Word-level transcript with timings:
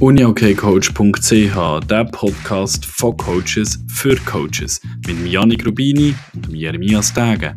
uniokcoach.ch, 0.00 1.86
der 1.86 2.04
Podcast 2.06 2.84
von 2.84 3.16
Coaches 3.16 3.78
für 3.88 4.16
Coaches 4.24 4.80
mit 5.06 5.26
Janik 5.26 5.64
Rubini 5.64 6.14
und 6.34 6.48
Jeremias 6.48 7.14
Tage. 7.14 7.56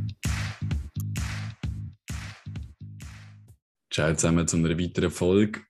Ciao 3.92 4.14
zusammen 4.14 4.48
zu 4.48 4.58
einer 4.58 4.78
weiteren 4.78 5.10
Folge. 5.10 5.62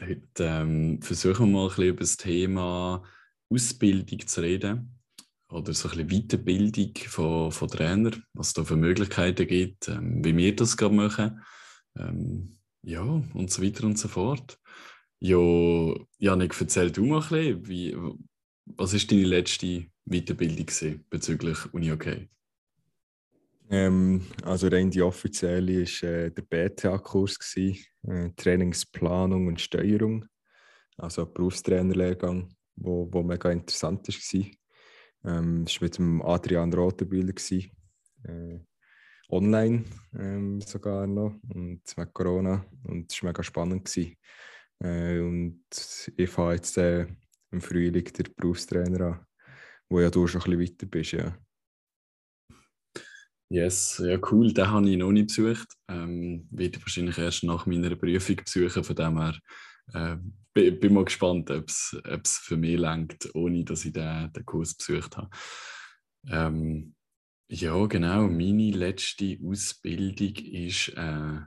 Heute 0.00 0.22
ähm, 0.38 1.02
versuchen 1.02 1.52
wir 1.52 1.52
mal 1.52 1.62
ein 1.62 1.68
bisschen 1.68 1.88
über 1.88 2.00
das 2.00 2.16
Thema 2.16 3.02
Ausbildung 3.50 4.26
zu 4.26 4.40
reden 4.40 5.00
oder 5.50 5.74
so 5.74 5.88
ein 5.88 6.06
bisschen 6.06 6.28
Weiterbildung 6.28 6.92
von, 7.08 7.50
von 7.50 7.68
Trainern, 7.68 8.22
was 8.32 8.48
es 8.48 8.54
da 8.54 8.64
für 8.64 8.76
Möglichkeiten 8.76 9.46
gibt, 9.46 9.88
ähm, 9.88 10.24
wie 10.24 10.36
wir 10.36 10.54
das 10.54 10.76
gerade 10.76 10.94
machen. 10.94 11.42
Ähm, 11.98 12.58
ja, 12.84 13.02
und 13.02 13.50
so 13.50 13.62
weiter 13.62 13.84
und 13.84 13.98
so 13.98 14.08
fort. 14.08 14.58
Ja, 15.24 15.38
Janik, 16.18 16.52
erzähl 16.60 16.90
du 16.90 17.04
mal 17.04 17.22
ein 17.22 17.28
bisschen, 17.28 17.68
wie, 17.68 17.96
was 18.64 18.92
ist 18.92 19.08
deine 19.12 19.22
letzte 19.22 19.86
Weiterbildung 20.04 20.66
bezüglich 21.10 21.72
Uni 21.72 21.92
OK? 21.92 22.26
Ähm, 23.70 24.26
also 24.42 24.66
rein 24.66 24.90
die 24.90 25.00
offizielle 25.00 25.84
war 25.84 26.10
äh, 26.10 26.30
der 26.32 26.42
BTA-Kurs, 26.42 27.38
äh, 27.56 28.30
Trainingsplanung 28.36 29.46
und 29.46 29.60
Steuerung, 29.60 30.24
also 30.96 31.24
Berufstrainerlehrgang, 31.24 32.52
wo, 32.74 33.08
wo 33.12 33.22
mega 33.22 33.52
interessant 33.52 34.08
war. 34.08 34.44
Ähm, 35.24 35.64
das 35.64 35.80
war 35.80 35.86
mit 35.86 35.98
dem 35.98 36.20
Adrian 36.22 36.74
Rotenbühler, 36.74 37.34
äh, 38.24 38.58
online 39.28 39.84
ähm, 40.18 40.60
sogar 40.62 41.06
noch, 41.06 41.36
und 41.54 41.82
mit 41.96 42.12
Corona, 42.12 42.66
und 42.82 43.12
es 43.12 43.22
war 43.22 43.28
mega 43.28 43.44
spannend. 43.44 43.84
Gewesen. 43.84 44.16
Äh, 44.82 45.20
und 45.20 45.62
ich 46.16 46.30
fange 46.30 46.54
jetzt 46.54 46.76
äh, 46.78 47.06
im 47.50 47.60
Frühling 47.60 48.04
den 48.04 48.34
Berufstrainer 48.36 49.00
an, 49.00 49.26
wo 49.88 50.00
ja 50.00 50.10
du 50.10 50.26
schon 50.26 50.42
ein 50.42 50.58
bisschen 50.58 50.60
weiter 50.60 50.86
bist. 50.86 51.12
Ja. 51.12 51.38
Yes, 53.48 54.02
ja 54.02 54.18
cool, 54.30 54.52
den 54.52 54.70
habe 54.70 54.88
ich 54.88 54.96
noch 54.96 55.12
nicht 55.12 55.28
besucht. 55.28 55.74
Ähm, 55.88 56.48
werde 56.50 56.78
ich 56.78 56.82
wahrscheinlich 56.82 57.18
erst 57.18 57.44
nach 57.44 57.66
meiner 57.66 57.94
Prüfung 57.96 58.36
besuchen, 58.36 58.82
von 58.82 58.96
dem 58.96 59.18
her 59.20 59.38
äh, 59.92 60.16
bin, 60.54 60.80
bin 60.80 60.94
mal 60.94 61.04
gespannt, 61.04 61.50
ob 61.50 61.68
es 61.68 62.38
für 62.42 62.56
mich 62.56 62.78
langt, 62.78 63.28
ohne 63.34 63.62
dass 63.64 63.84
ich 63.84 63.92
den, 63.92 64.32
den 64.32 64.46
Kurs 64.46 64.74
besucht 64.74 65.18
habe. 65.18 65.28
Ähm, 66.28 66.94
ja, 67.48 67.84
genau, 67.86 68.26
meine 68.28 68.70
letzte 68.70 69.38
Ausbildung 69.44 70.34
war 70.96 71.42
äh, 71.42 71.46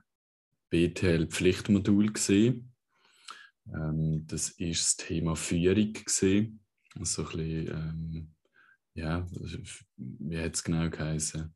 BTL-Pflichtmodul. 0.69 2.13
Ähm, 3.73 4.25
das 4.27 4.49
ist 4.49 4.99
das 4.99 5.07
Thema 5.07 5.35
Führung 5.35 5.93
gesehen. 5.93 6.59
Also 6.97 7.23
ein 7.23 7.27
bisschen, 7.27 7.67
ähm, 7.67 8.31
ja, 8.93 9.27
wie 9.97 10.39
hat 10.39 10.55
es 10.55 10.63
genau 10.63 10.89
geheißen? 10.89 11.53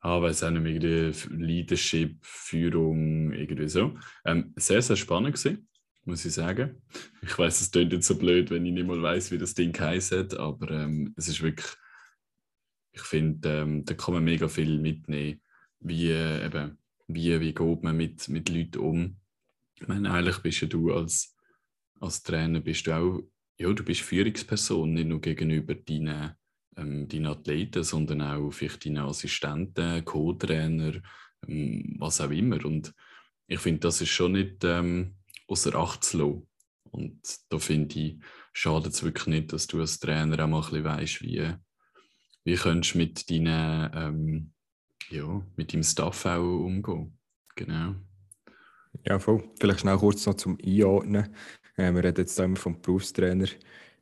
Ah, 0.00 0.22
weiß 0.22 0.44
auch 0.44 0.50
nicht 0.50 0.82
Leadership, 1.30 2.18
Führung, 2.22 3.32
irgendwie 3.32 3.68
so. 3.68 3.98
Ähm, 4.24 4.52
sehr, 4.56 4.80
sehr 4.80 4.96
spannend 4.96 5.36
gewesen, 5.36 5.68
muss 6.04 6.24
ich 6.24 6.32
sagen. 6.34 6.80
Ich 7.22 7.36
weiß, 7.36 7.60
es 7.60 7.70
klingt 7.70 7.92
jetzt 7.92 8.06
so 8.06 8.16
blöd, 8.16 8.50
wenn 8.50 8.64
ich 8.64 8.72
nicht 8.72 8.86
mal 8.86 9.02
weiß, 9.02 9.32
wie 9.32 9.38
das 9.38 9.54
Ding 9.54 9.78
heißt, 9.78 10.36
aber 10.36 10.70
ähm, 10.70 11.14
es 11.16 11.28
ist 11.28 11.42
wirklich, 11.42 11.66
ich 12.92 13.02
finde, 13.02 13.48
ähm, 13.60 13.84
da 13.84 13.94
kann 13.94 14.14
man 14.14 14.24
mega 14.24 14.48
viel 14.48 14.78
mitnehmen, 14.78 15.40
wie, 15.80 16.10
äh, 16.10 16.46
eben, 16.46 16.78
wie, 17.08 17.40
wie 17.40 17.52
geht 17.54 17.82
man 17.82 17.96
mit, 17.96 18.28
mit 18.28 18.48
Leuten 18.48 18.78
um. 18.78 19.16
Ich 19.74 19.88
meine, 19.88 20.12
eigentlich 20.12 20.38
bist 20.38 20.60
ja 20.60 20.68
du 20.68 20.92
als 20.92 21.37
als 22.00 22.22
Trainer 22.22 22.60
bist 22.60 22.86
du 22.86 22.92
auch, 22.92 23.20
ja, 23.58 23.72
du 23.72 23.82
bist 23.84 24.02
Führungsperson, 24.02 24.94
nicht 24.94 25.08
nur 25.08 25.20
gegenüber 25.20 25.74
deinen, 25.74 26.32
ähm, 26.76 27.08
deinen 27.08 27.26
Athleten, 27.26 27.82
sondern 27.82 28.22
auch 28.22 28.50
vielleicht 28.50 28.86
deinen 28.86 28.98
Assistenten, 28.98 30.04
Co-Trainer, 30.04 31.00
ähm, 31.46 31.96
was 31.98 32.20
auch 32.20 32.30
immer. 32.30 32.64
Und 32.64 32.94
ich 33.46 33.60
finde, 33.60 33.80
das 33.80 34.00
ist 34.00 34.10
schon 34.10 34.32
nicht 34.32 34.62
ähm, 34.64 35.16
außer 35.48 35.74
Acht 35.74 36.04
zu 36.04 36.18
lassen. 36.18 36.48
Und 36.90 37.20
da 37.48 37.58
finde 37.58 37.98
ich, 37.98 38.16
schadet 38.52 38.92
es 38.92 39.02
wirklich 39.02 39.26
nicht, 39.26 39.52
dass 39.52 39.66
du 39.66 39.80
als 39.80 39.98
Trainer 39.98 40.44
auch 40.44 40.48
mal 40.48 40.58
ein 40.58 40.70
bisschen 40.70 40.84
weißt, 40.84 41.22
wie, 41.22 41.54
wie 42.44 42.54
könntest 42.54 42.94
du 42.94 42.98
mit 42.98 43.30
deinen, 43.30 43.90
ähm, 43.94 44.52
ja, 45.10 45.42
mit 45.56 45.72
deinem 45.72 45.82
Staff 45.82 46.24
auch 46.26 46.64
umgehen. 46.64 47.18
Genau. 47.56 47.94
Ja, 49.04 49.18
voll. 49.18 49.50
Vielleicht 49.58 49.80
schnell 49.80 49.98
kurz 49.98 50.26
noch 50.26 50.34
zum 50.34 50.58
Einordnen. 50.64 51.34
Äh, 51.78 51.94
wir 51.94 52.04
reden 52.04 52.18
jetzt 52.18 52.38
immer 52.38 52.56
vom 52.56 52.80
Berufstrainer. 52.82 53.46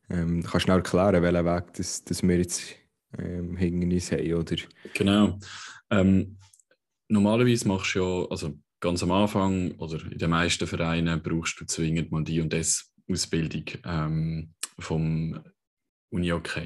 Ähm, 0.09 0.43
kannst 0.43 0.55
du 0.55 0.61
schnell 0.61 0.79
erklären, 0.79 1.23
welchen 1.23 1.45
Weg 1.45 1.75
das, 1.75 2.05
das 2.05 2.23
wir 2.23 2.39
jetzt 2.39 2.75
ähm, 3.19 3.57
hinter 3.57 3.95
uns 3.95 4.13
haben? 4.13 4.35
Oder? 4.35 4.57
Genau. 4.95 5.39
Ähm, 5.91 6.39
normalerweise 7.09 7.69
machst 7.69 7.95
du 7.95 7.99
ja, 8.01 8.27
also 8.31 8.55
ganz 8.81 9.03
am 9.03 9.13
Anfang 9.13 9.73
oder 9.73 10.01
in 10.11 10.19
den 10.19 10.31
meisten 10.31 10.67
Vereinen 10.67 11.23
brauchst 11.23 11.61
du 11.61 11.67
zwingend 11.67 12.11
mal 12.11 12.25
die 12.25 12.41
und 12.41 12.53
das 12.53 12.93
Ausbildung 13.11 13.65
ähm, 13.85 14.55
vom 14.79 15.41
Uni 16.11 16.33
OK. 16.33 16.61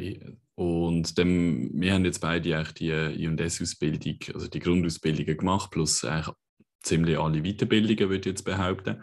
Und 0.54 1.18
dann, 1.18 1.70
wir 1.72 1.94
haben 1.94 2.04
jetzt 2.04 2.20
beide 2.20 2.64
die 2.78 2.90
I&S-Ausbildung, 2.90 4.18
also 4.34 4.46
die 4.46 4.58
Grundausbildungen 4.58 5.36
gemacht, 5.36 5.70
plus 5.70 6.04
eigentlich 6.04 6.34
ziemlich 6.82 7.18
alle 7.18 7.42
Weiterbildungen, 7.42 8.10
würde 8.10 8.20
ich 8.20 8.26
jetzt 8.26 8.44
behaupten. 8.44 9.02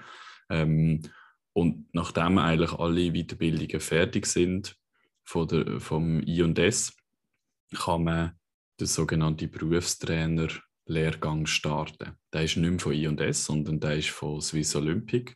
Ähm, 0.50 1.02
und 1.58 1.92
nachdem 1.92 2.38
eigentlich 2.38 2.72
alle 2.74 3.12
Weiterbildungen 3.12 3.80
fertig 3.80 4.28
sind 4.28 4.78
von 5.24 5.48
der, 5.48 5.80
vom 5.80 6.22
I&S, 6.22 6.96
kann 7.76 8.04
man 8.04 8.34
den 8.80 8.86
sogenannten 8.86 9.50
Berufstrainer-Lehrgang 9.50 11.48
starten. 11.48 12.12
Der 12.32 12.44
ist 12.44 12.58
nicht 12.58 12.70
mehr 12.70 12.80
von 12.80 12.94
I&S, 12.94 13.46
sondern 13.46 13.80
der 13.80 13.98
ist 13.98 14.10
von 14.10 14.40
Swiss 14.40 14.76
Olympic. 14.76 15.36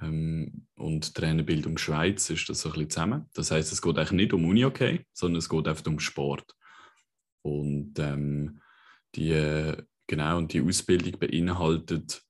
Ähm, 0.00 0.68
und 0.74 1.14
Trainerbildung 1.14 1.76
Schweiz 1.76 2.30
ist 2.30 2.48
das 2.48 2.62
so 2.62 2.70
ein 2.70 2.72
bisschen 2.72 2.90
zusammen. 2.90 3.26
Das 3.34 3.50
heißt, 3.50 3.70
es 3.70 3.82
geht 3.82 3.98
eigentlich 3.98 4.12
nicht 4.12 4.32
um 4.32 4.46
uni 4.46 4.64
-Okay, 4.64 5.04
sondern 5.12 5.40
es 5.40 5.50
geht 5.50 5.68
einfach 5.68 5.84
um 5.84 6.00
Sport. 6.00 6.50
Und 7.42 7.98
ähm, 7.98 8.62
die, 9.14 9.74
genau, 10.06 10.38
und 10.38 10.54
die 10.54 10.62
Ausbildung 10.62 11.18
beinhaltet 11.18 12.22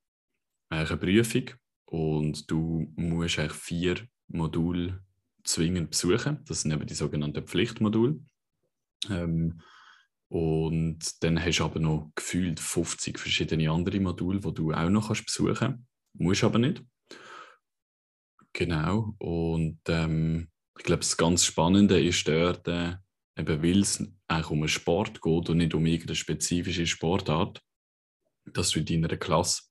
eine 0.71 0.97
Prüfung 0.97 1.51
und 1.87 2.51
du 2.51 2.93
musst 2.97 3.39
eigentlich 3.39 3.53
vier 3.53 3.97
Module 4.29 5.03
zwingend 5.45 5.91
besuchen. 5.91 6.45
Das 6.47 6.63
sind 6.63 6.73
eben 6.73 6.87
die 6.87 6.95
sogenannten 6.95 7.47
Pflichtmodule. 7.47 8.21
Ähm, 9.09 9.61
und 10.29 11.23
dann 11.23 11.43
hast 11.43 11.59
du 11.59 11.65
aber 11.65 11.79
noch 11.79 12.11
gefühlt 12.17 12.59
50 12.59 13.19
verschiedene 13.19 13.71
andere 13.71 14.01
Module, 14.01 14.41
die 14.41 14.55
du 14.55 14.73
auch 14.73 14.91
noch 14.91 15.07
kannst 15.07 15.27
besuchen 15.27 15.55
kannst. 15.55 15.85
Musst 16.15 16.45
aber 16.45 16.59
nicht. 16.59 16.85
Genau. 18.53 19.15
Und 19.19 19.81
ähm, 19.89 20.49
ich 20.77 20.85
glaube, 20.85 21.01
das 21.01 21.17
ganz 21.17 21.45
Spannende 21.45 22.03
ist 22.03 22.27
dort, 22.27 22.67
äh, 22.67 22.95
eben 23.37 23.63
weil 23.63 23.81
es 23.81 24.03
eigentlich 24.29 24.51
um 24.51 24.59
einen 24.59 24.69
Sport 24.69 25.21
geht 25.21 25.49
und 25.49 25.59
nicht 25.59 25.75
um 25.75 25.87
irgendeine 25.87 26.17
spezifische 26.17 26.87
Sportart, 26.87 27.63
dass 28.47 28.71
du 28.71 28.81
in 28.81 28.87
deiner 28.87 29.17
Klasse 29.17 29.63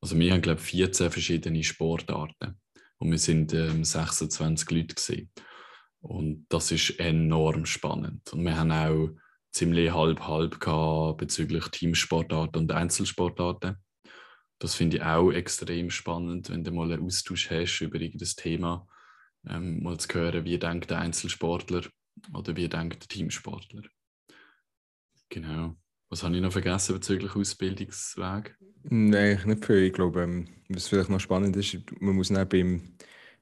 also 0.00 0.18
wir 0.18 0.32
haben, 0.32 0.42
glaube 0.42 0.60
ich, 0.60 0.66
14 0.66 1.10
verschiedene 1.10 1.62
Sportarten. 1.62 2.58
Und 2.98 3.10
wir 3.10 3.18
sind 3.18 3.52
ähm, 3.54 3.84
26 3.84 4.70
Leute 4.70 4.94
gewesen. 4.94 5.30
Und 6.00 6.46
das 6.48 6.70
ist 6.70 6.98
enorm 6.98 7.66
spannend. 7.66 8.32
Und 8.32 8.44
wir 8.44 8.56
haben 8.56 8.72
auch 8.72 9.10
ziemlich 9.52 9.92
halb-halb 9.92 11.18
bezüglich 11.18 11.68
Teamsportarten 11.68 12.62
und 12.62 12.72
Einzelsportarten. 12.72 13.76
Das 14.58 14.74
finde 14.74 14.98
ich 14.98 15.02
auch 15.02 15.30
extrem 15.30 15.90
spannend, 15.90 16.50
wenn 16.50 16.64
du 16.64 16.70
mal 16.70 16.92
einen 16.92 17.04
Austausch 17.04 17.50
hast 17.50 17.80
über 17.80 18.00
irgendein 18.00 18.28
Thema, 18.36 18.86
ähm, 19.48 19.82
mal 19.82 19.98
zu 19.98 20.12
hören, 20.12 20.44
wie 20.44 20.58
denkt 20.58 20.90
der 20.90 20.98
Einzelsportler 20.98 21.82
oder 22.34 22.56
wie 22.56 22.68
denkt 22.68 23.02
der 23.02 23.08
Teamsportler. 23.08 23.82
Genau. 25.30 25.76
Was 26.10 26.24
habe 26.24 26.34
ich 26.34 26.42
noch 26.42 26.50
vergessen 26.50 26.94
bezüglich 26.94 27.36
Ausbildungsweg? 27.36 28.56
Nein, 28.82 29.40
nicht 29.46 29.64
viel. 29.64 29.84
Ich 29.84 29.92
glaube, 29.92 30.22
ähm, 30.22 30.48
was 30.68 30.88
vielleicht 30.88 31.08
noch 31.08 31.20
spannend 31.20 31.56
ist, 31.56 31.78
man 32.00 32.16
muss 32.16 32.28
dann 32.28 32.48
beim 32.48 32.82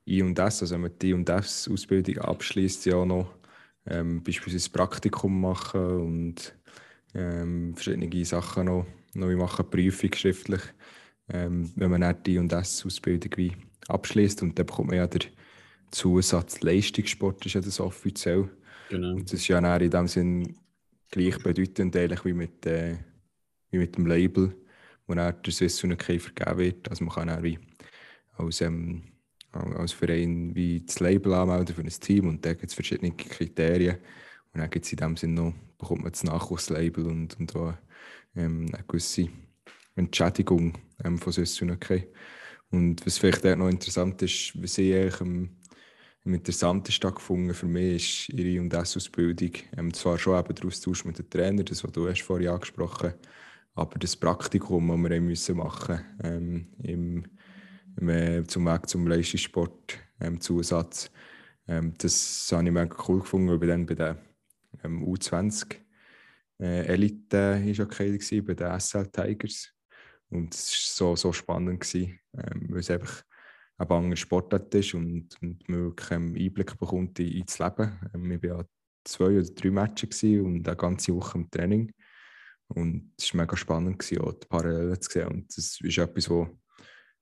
I 0.07 0.23
und 0.23 0.39
S, 0.39 0.61
also 0.61 0.75
wenn 0.75 0.83
man 0.83 0.99
die 1.01 1.15
und 1.15 1.29
S 1.31 1.67
Ausbildung 1.67 2.19
abschließt, 2.19 2.85
ja 2.85 3.05
noch 3.07 3.35
ähm, 3.87 4.23
beispielsweise 4.23 4.71
Praktikum 4.71 5.41
machen 5.41 5.81
und 5.81 6.55
ähm, 7.15 7.75
verschiedene 7.75 8.25
Sachen 8.27 8.67
noch, 8.67 8.87
noch 9.15 9.29
machen, 9.29 9.71
Prüfung 9.71 10.13
schriftlich. 10.15 10.63
Ähm, 11.31 11.73
wenn 11.77 11.91
man 11.91 12.03
dann 12.03 12.23
die 12.23 12.37
und 12.37 12.53
S 12.53 12.85
Ausbildung 12.85 13.57
abschließt 13.89 14.43
und 14.43 14.59
dann 14.59 14.67
bekommt 14.67 14.89
man 14.89 14.99
ja 14.99 15.07
der 15.07 15.23
Zusatz 15.91 16.61
Leistungssport, 16.61 17.47
ist 17.47 17.55
ja 17.55 17.63
das 17.63 17.81
offiziell. 17.81 18.51
Genau. 18.91 19.15
Und 19.15 19.25
das 19.25 19.41
ist 19.41 19.49
ja 19.49 19.59
in 19.59 19.91
dem 19.91 20.07
Sinn 20.07 20.55
gleichbedeutend 21.11 21.97
eigentlich 21.97 22.25
wie 22.25 22.33
mit, 22.33 22.67
äh, 22.67 22.99
wie 23.71 23.79
mit 23.79 23.97
dem 23.97 24.07
Label, 24.07 24.55
wo 25.07 25.15
dann 25.15 25.35
der 25.43 25.53
Swiss 25.53 25.83
Unique 25.85 26.21
vergeben 26.21 26.59
wird. 26.59 26.89
Also 26.89 27.05
man 27.05 27.15
kann 27.15 27.31
auch 27.31 27.43
wie 27.43 27.59
als 28.37 28.61
ähm, 28.61 29.03
als 29.53 29.93
Verein 29.93 30.55
wie 30.55 30.81
das 30.81 31.01
Label 31.01 31.33
anmelden 31.35 31.75
für 31.75 31.83
ein 31.83 31.89
Team 31.89 32.29
und 32.29 32.45
da 32.45 32.53
gibt 32.53 32.67
es 32.67 32.75
verschiedene 32.75 33.13
Kriterien. 33.13 33.97
Und 34.53 34.61
dann 34.61 34.71
gibt 34.71 34.85
es 34.85 34.93
in 34.93 34.99
dem 34.99 35.17
Sinne 35.17 35.35
noch, 35.35 35.55
bekommt 35.79 36.03
man 36.03 36.13
das 36.13 36.25
Nachwuchslabel 36.25 37.07
und, 37.07 37.39
und 37.39 37.57
auch, 37.57 37.75
ähm, 38.37 38.67
eine 38.73 38.85
gewisse 38.87 39.29
Entschädigung 39.95 40.75
ähm, 41.05 41.19
von 41.19 41.33
Swiss 41.33 41.61
okay. 41.63 42.09
Und 42.71 43.05
was 43.07 43.19
vielleicht 43.19 43.47
auch 43.47 43.57
noch 43.57 43.69
interessant 43.69 44.21
ist, 44.23 44.53
was 44.61 44.79
ich 44.79 44.95
eigentlich 44.95 45.49
am, 46.29 46.35
am 46.35 46.35
interessantesten 46.35 47.15
gefunden 47.15 47.55
für 47.55 47.67
mich 47.67 48.29
ist 48.29 48.39
ihre 48.39 48.61
und 48.61 48.75
ausbildung 48.75 49.53
ähm, 49.77 49.95
Zwar 49.95 50.19
schon 50.19 50.39
eben 50.39 50.55
der 50.55 50.67
Austausch 50.67 51.05
mit 51.05 51.19
den 51.19 51.31
Trainern, 51.31 51.65
das, 51.65 51.83
was 51.83 51.93
du 51.93 52.09
hast 52.09 52.23
vorhin 52.23 52.49
angesprochen 52.49 53.15
aber 53.75 53.99
das 54.01 54.17
Praktikum, 54.17 54.89
das 54.89 55.11
wir 55.11 55.21
müssen 55.21 55.57
machen 55.57 56.01
ähm, 56.25 56.67
im, 56.83 57.25
im, 57.97 58.09
äh, 58.09 58.45
zum 58.45 58.67
Weg 58.67 58.89
zum 58.89 59.07
Leistungssport 59.07 59.99
ähm, 60.21 60.41
Zusatz, 60.41 61.11
ähm, 61.69 61.95
das 61.99 62.49
habe 62.53 62.65
ich 62.65 62.73
mega 62.73 62.97
cool 63.09 63.21
gefunden, 63.21 63.61
weil 63.61 63.69
dann 63.69 63.87
bei 63.87 63.95
der 63.95 64.19
ähm, 64.83 65.05
U20 65.05 65.77
äh, 66.61 66.87
Elite 66.87 67.63
war 67.63 67.85
okay 67.87 68.11
gewesen, 68.11 68.45
bei 68.45 68.55
den 68.55 68.81
SL 68.81 69.07
Tigers. 69.07 69.71
Und 70.31 70.55
es 70.55 70.73
war 70.73 71.15
so, 71.15 71.17
so 71.17 71.33
spannend, 71.33 71.81
gewesen, 71.81 72.19
ähm, 72.35 72.67
weil 72.71 72.81
es 72.81 72.91
einfach 72.91 73.23
ein 73.79 73.91
anderer 73.91 74.17
Sportart 74.17 74.75
ist 74.75 74.95
und, 74.95 75.29
und 75.41 75.69
man 75.69 75.85
wirklich 75.85 76.11
einen 76.11 76.37
Einblick 76.37 76.79
bekommt 76.79 77.19
in, 77.21 77.29
ins 77.29 77.59
Leben. 77.59 77.99
Ähm, 78.15 78.33
ich 78.33 78.43
war 78.43 78.59
ja 78.59 78.65
zwei 79.05 79.39
oder 79.39 79.43
drei 79.43 79.71
Matches 79.71 80.23
und 80.23 80.67
eine 80.67 80.77
ganze 80.77 81.15
Woche 81.15 81.39
im 81.39 81.51
Training. 81.51 81.93
Und 82.69 83.13
es 83.17 83.33
war 83.33 83.43
mega 83.43 83.57
spannend, 83.57 83.99
gewesen, 83.99 84.21
auch 84.21 84.33
die 84.33 84.47
Parallelen 84.47 85.01
zu 85.01 85.11
sehen. 85.11 85.29
Und 85.29 85.57
das 85.57 85.81
ist 85.81 85.99
etwas, 85.99 86.29
wo, 86.29 86.49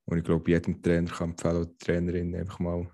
wo 0.07 0.17
ich 0.17 0.25
glaube, 0.25 0.51
jedem 0.51 0.83
Trainer 0.83 1.11
kann 1.11 1.31
empfehlen 1.31 1.57
oder 1.57 1.79
Trainerin 1.79 2.35
einfach 2.35 2.59
mal, 2.59 2.91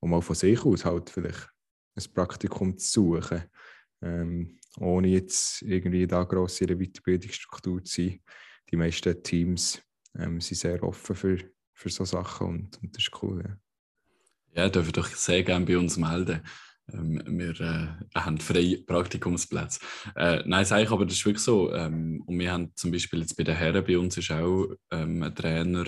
mal 0.00 0.22
von 0.22 0.36
sich 0.36 0.64
aus 0.64 0.84
halt 0.84 1.10
vielleicht 1.10 1.50
ein 1.96 2.14
Praktikum 2.14 2.78
zu 2.78 3.18
suchen. 3.20 3.42
Ähm, 4.02 4.58
ohne 4.78 5.08
jetzt 5.08 5.62
irgendwie 5.62 6.06
da 6.06 6.22
gross 6.24 6.60
in 6.60 6.68
der 6.68 6.76
Weiterbildungsstruktur 6.78 7.84
zu 7.84 8.02
sein. 8.02 8.20
Die 8.70 8.76
meisten 8.76 9.22
Teams 9.22 9.82
ähm, 10.16 10.40
sind 10.40 10.56
sehr 10.56 10.82
offen 10.82 11.16
für, 11.16 11.38
für 11.80 11.88
solche 11.88 12.12
Sachen 12.12 12.46
und, 12.46 12.82
und 12.82 12.94
das 12.94 13.04
ist 13.04 13.22
cool. 13.22 13.58
Ja, 14.54 14.64
ja 14.64 14.68
dürfen 14.68 14.92
doch 14.92 15.06
sehr 15.06 15.42
gerne 15.42 15.64
bei 15.64 15.78
uns 15.78 15.96
melden. 15.96 16.42
Ähm, 16.92 17.22
wir 17.26 17.58
äh, 17.60 18.18
haben 18.18 18.38
freie 18.38 18.82
Praktikumsplätze. 18.82 19.80
Äh, 20.14 20.42
nein, 20.44 20.64
sage 20.66 20.82
ich 20.82 20.90
aber, 20.90 21.06
das 21.06 21.14
ist 21.14 21.24
wirklich 21.24 21.42
so. 21.42 21.72
Ähm, 21.72 22.22
und 22.26 22.38
wir 22.38 22.52
haben 22.52 22.72
zum 22.74 22.90
Beispiel 22.90 23.20
jetzt 23.20 23.36
bei 23.36 23.44
den 23.44 23.56
Herren, 23.56 23.84
bei 23.84 23.98
uns 23.98 24.16
ist 24.18 24.30
auch 24.30 24.74
ähm, 24.90 25.22
ein 25.22 25.34
Trainer 25.34 25.86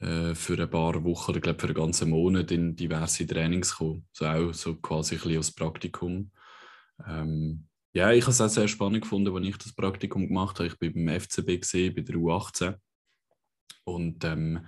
äh, 0.00 0.34
für 0.34 0.58
ein 0.58 0.70
paar 0.70 1.04
Wochen 1.04 1.32
oder 1.32 1.40
glaube 1.40 1.60
für 1.60 1.66
einen 1.66 1.76
ganzen 1.76 2.10
Monat 2.10 2.50
in 2.50 2.74
diverse 2.74 3.26
Trainings 3.26 3.72
gekommen. 3.72 4.06
So 4.12 4.24
auch 4.26 4.52
so 4.54 4.76
quasi 4.76 5.16
ein 5.16 5.20
bisschen 5.20 5.36
als 5.36 5.52
Praktikum. 5.52 6.30
Ähm, 7.06 7.68
ja, 7.92 8.12
ich 8.12 8.22
habe 8.22 8.30
es 8.32 8.40
auch 8.40 8.48
sehr 8.48 8.68
spannend 8.68 9.02
gefunden, 9.02 9.36
als 9.36 9.46
ich 9.46 9.58
das 9.58 9.74
Praktikum 9.74 10.26
gemacht 10.26 10.58
habe. 10.58 10.68
Ich 10.68 10.80
war 10.80 10.88
beim 10.88 11.20
FCB, 11.20 11.60
gewesen, 11.60 11.94
bei 11.94 12.00
der 12.00 12.16
U18. 12.16 12.76
Und 13.84 14.24
ähm, 14.24 14.66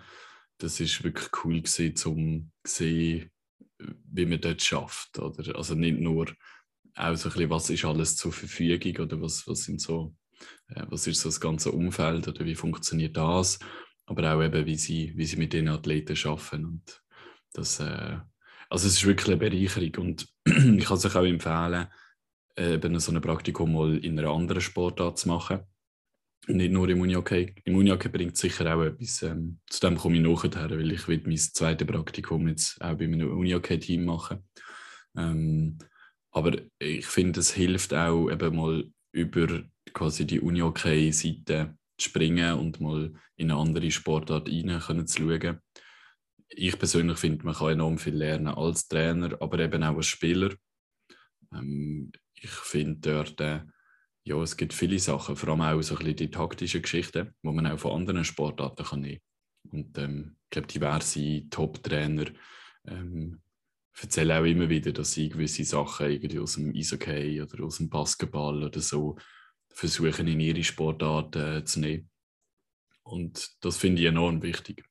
das 0.58 0.80
war 0.80 1.04
wirklich 1.04 1.30
cool, 1.44 1.60
gewesen, 1.60 1.94
um 2.06 2.50
zu 2.64 2.84
sehen, 2.84 3.30
wie 3.78 4.26
man 4.26 4.40
dort 4.40 4.62
schafft. 4.62 5.18
Oder? 5.18 5.56
Also 5.56 5.74
nicht 5.74 5.98
nur 5.98 6.26
auch 6.96 7.16
so 7.16 7.28
ein 7.28 7.32
bisschen, 7.32 7.50
was 7.50 7.70
ist 7.70 7.84
alles 7.84 8.16
zur 8.16 8.32
Verfügung 8.32 9.04
oder 9.04 9.20
was, 9.20 9.46
was, 9.48 9.64
sind 9.64 9.80
so, 9.80 10.14
äh, 10.68 10.84
was 10.88 11.06
ist 11.06 11.20
so 11.20 11.28
das 11.28 11.40
ganze 11.40 11.72
Umfeld 11.72 12.28
oder 12.28 12.44
wie 12.44 12.54
funktioniert 12.54 13.16
das, 13.16 13.58
aber 14.06 14.34
auch 14.34 14.42
eben, 14.42 14.66
wie 14.66 14.76
sie, 14.76 15.12
wie 15.16 15.24
sie 15.24 15.36
mit 15.36 15.52
den 15.52 15.68
Athleten 15.68 16.16
arbeiten. 16.28 16.64
Und 16.64 17.02
das, 17.52 17.80
äh, 17.80 18.18
also 18.70 18.86
es 18.86 18.94
ist 18.94 19.06
wirklich 19.06 19.28
eine 19.28 19.36
Bereicherung 19.36 20.06
und 20.06 20.28
ich 20.44 20.84
kann 20.84 20.96
es 20.96 21.04
euch 21.04 21.16
auch 21.16 21.24
empfehlen, 21.24 21.88
eben 22.56 23.00
so 23.00 23.10
ein 23.10 23.20
Praktikum 23.20 23.72
mal 23.72 23.96
in 23.96 24.16
einer 24.16 24.30
anderen 24.30 24.60
Sportart 24.60 25.18
zu 25.18 25.28
machen. 25.28 25.66
Nicht 26.46 26.72
nur 26.72 26.88
im 26.90 27.00
Unihockey. 27.00 27.54
Im 27.64 27.76
Unihockey 27.76 28.08
bringt 28.08 28.36
sicher 28.36 28.74
auch 28.74 28.82
etwas. 28.82 29.22
Ähm, 29.22 29.60
zu 29.66 29.80
dem 29.80 29.96
komme 29.96 30.16
ich 30.16 30.22
nachher, 30.22 30.70
weil 30.70 30.92
ich 30.92 31.08
will 31.08 31.22
mein 31.24 31.38
zweites 31.38 31.86
Praktikum 31.86 32.48
jetzt 32.48 32.80
auch 32.82 32.94
bei 32.96 33.04
einem 33.04 33.38
Unihockey-Team 33.38 34.04
machen. 34.04 34.46
Ähm, 35.16 35.78
aber 36.32 36.58
ich 36.78 37.06
finde, 37.06 37.40
es 37.40 37.52
hilft 37.52 37.94
auch 37.94 38.28
eben 38.30 38.56
mal 38.56 38.84
über 39.12 39.62
quasi 39.94 40.26
die 40.26 40.40
Unihockey-Seite 40.40 41.76
zu 41.96 42.08
springen 42.10 42.58
und 42.58 42.80
mal 42.80 43.12
in 43.36 43.50
eine 43.50 43.60
andere 43.60 43.90
Sportart 43.90 44.48
rein 44.48 45.06
zu 45.06 45.22
schauen. 45.22 45.60
Ich 46.48 46.78
persönlich 46.78 47.18
finde, 47.18 47.44
man 47.44 47.54
kann 47.54 47.70
enorm 47.70 47.98
viel 47.98 48.16
lernen 48.16 48.48
als 48.48 48.86
Trainer, 48.86 49.36
aber 49.40 49.58
eben 49.60 49.82
auch 49.82 49.96
als 49.96 50.06
Spieler. 50.06 50.50
Ähm, 51.52 52.12
ich 52.34 52.50
finde 52.50 53.00
dort, 53.00 53.40
äh, 53.40 53.60
ja, 54.24 54.42
es 54.42 54.56
gibt 54.56 54.72
viele 54.72 54.98
Sachen, 54.98 55.36
vor 55.36 55.50
allem 55.50 55.60
auch 55.60 55.82
so 55.82 55.94
ein 55.94 55.98
bisschen 55.98 56.16
die 56.16 56.30
taktischen 56.30 56.82
Geschichten, 56.82 57.34
die 57.42 57.50
man 57.50 57.66
auch 57.66 57.78
von 57.78 57.92
anderen 57.92 58.24
Sportarten 58.24 58.84
kann 58.84 59.00
nehmen 59.00 59.20
Und 59.70 59.96
ähm, 59.98 60.36
ich 60.44 60.50
glaube, 60.50 60.68
diverse 60.68 61.48
Top-Trainer 61.50 62.26
ähm, 62.86 63.42
erzählen 64.00 64.32
auch 64.32 64.44
immer 64.44 64.68
wieder, 64.68 64.92
dass 64.92 65.12
sie 65.12 65.28
gewisse 65.28 65.64
Sachen 65.64 66.10
irgendwie 66.10 66.38
aus 66.38 66.54
dem 66.54 66.74
Eishockey 66.74 67.42
oder 67.42 67.64
aus 67.64 67.76
dem 67.76 67.90
Basketball 67.90 68.64
oder 68.64 68.80
so 68.80 69.16
versuchen, 69.68 70.26
in 70.26 70.40
ihre 70.40 70.64
Sportart 70.64 71.36
äh, 71.36 71.64
zu 71.64 71.80
nehmen. 71.80 72.10
Und 73.02 73.50
das 73.60 73.76
finde 73.76 74.00
ich 74.02 74.08
enorm 74.08 74.42
wichtig. 74.42 74.84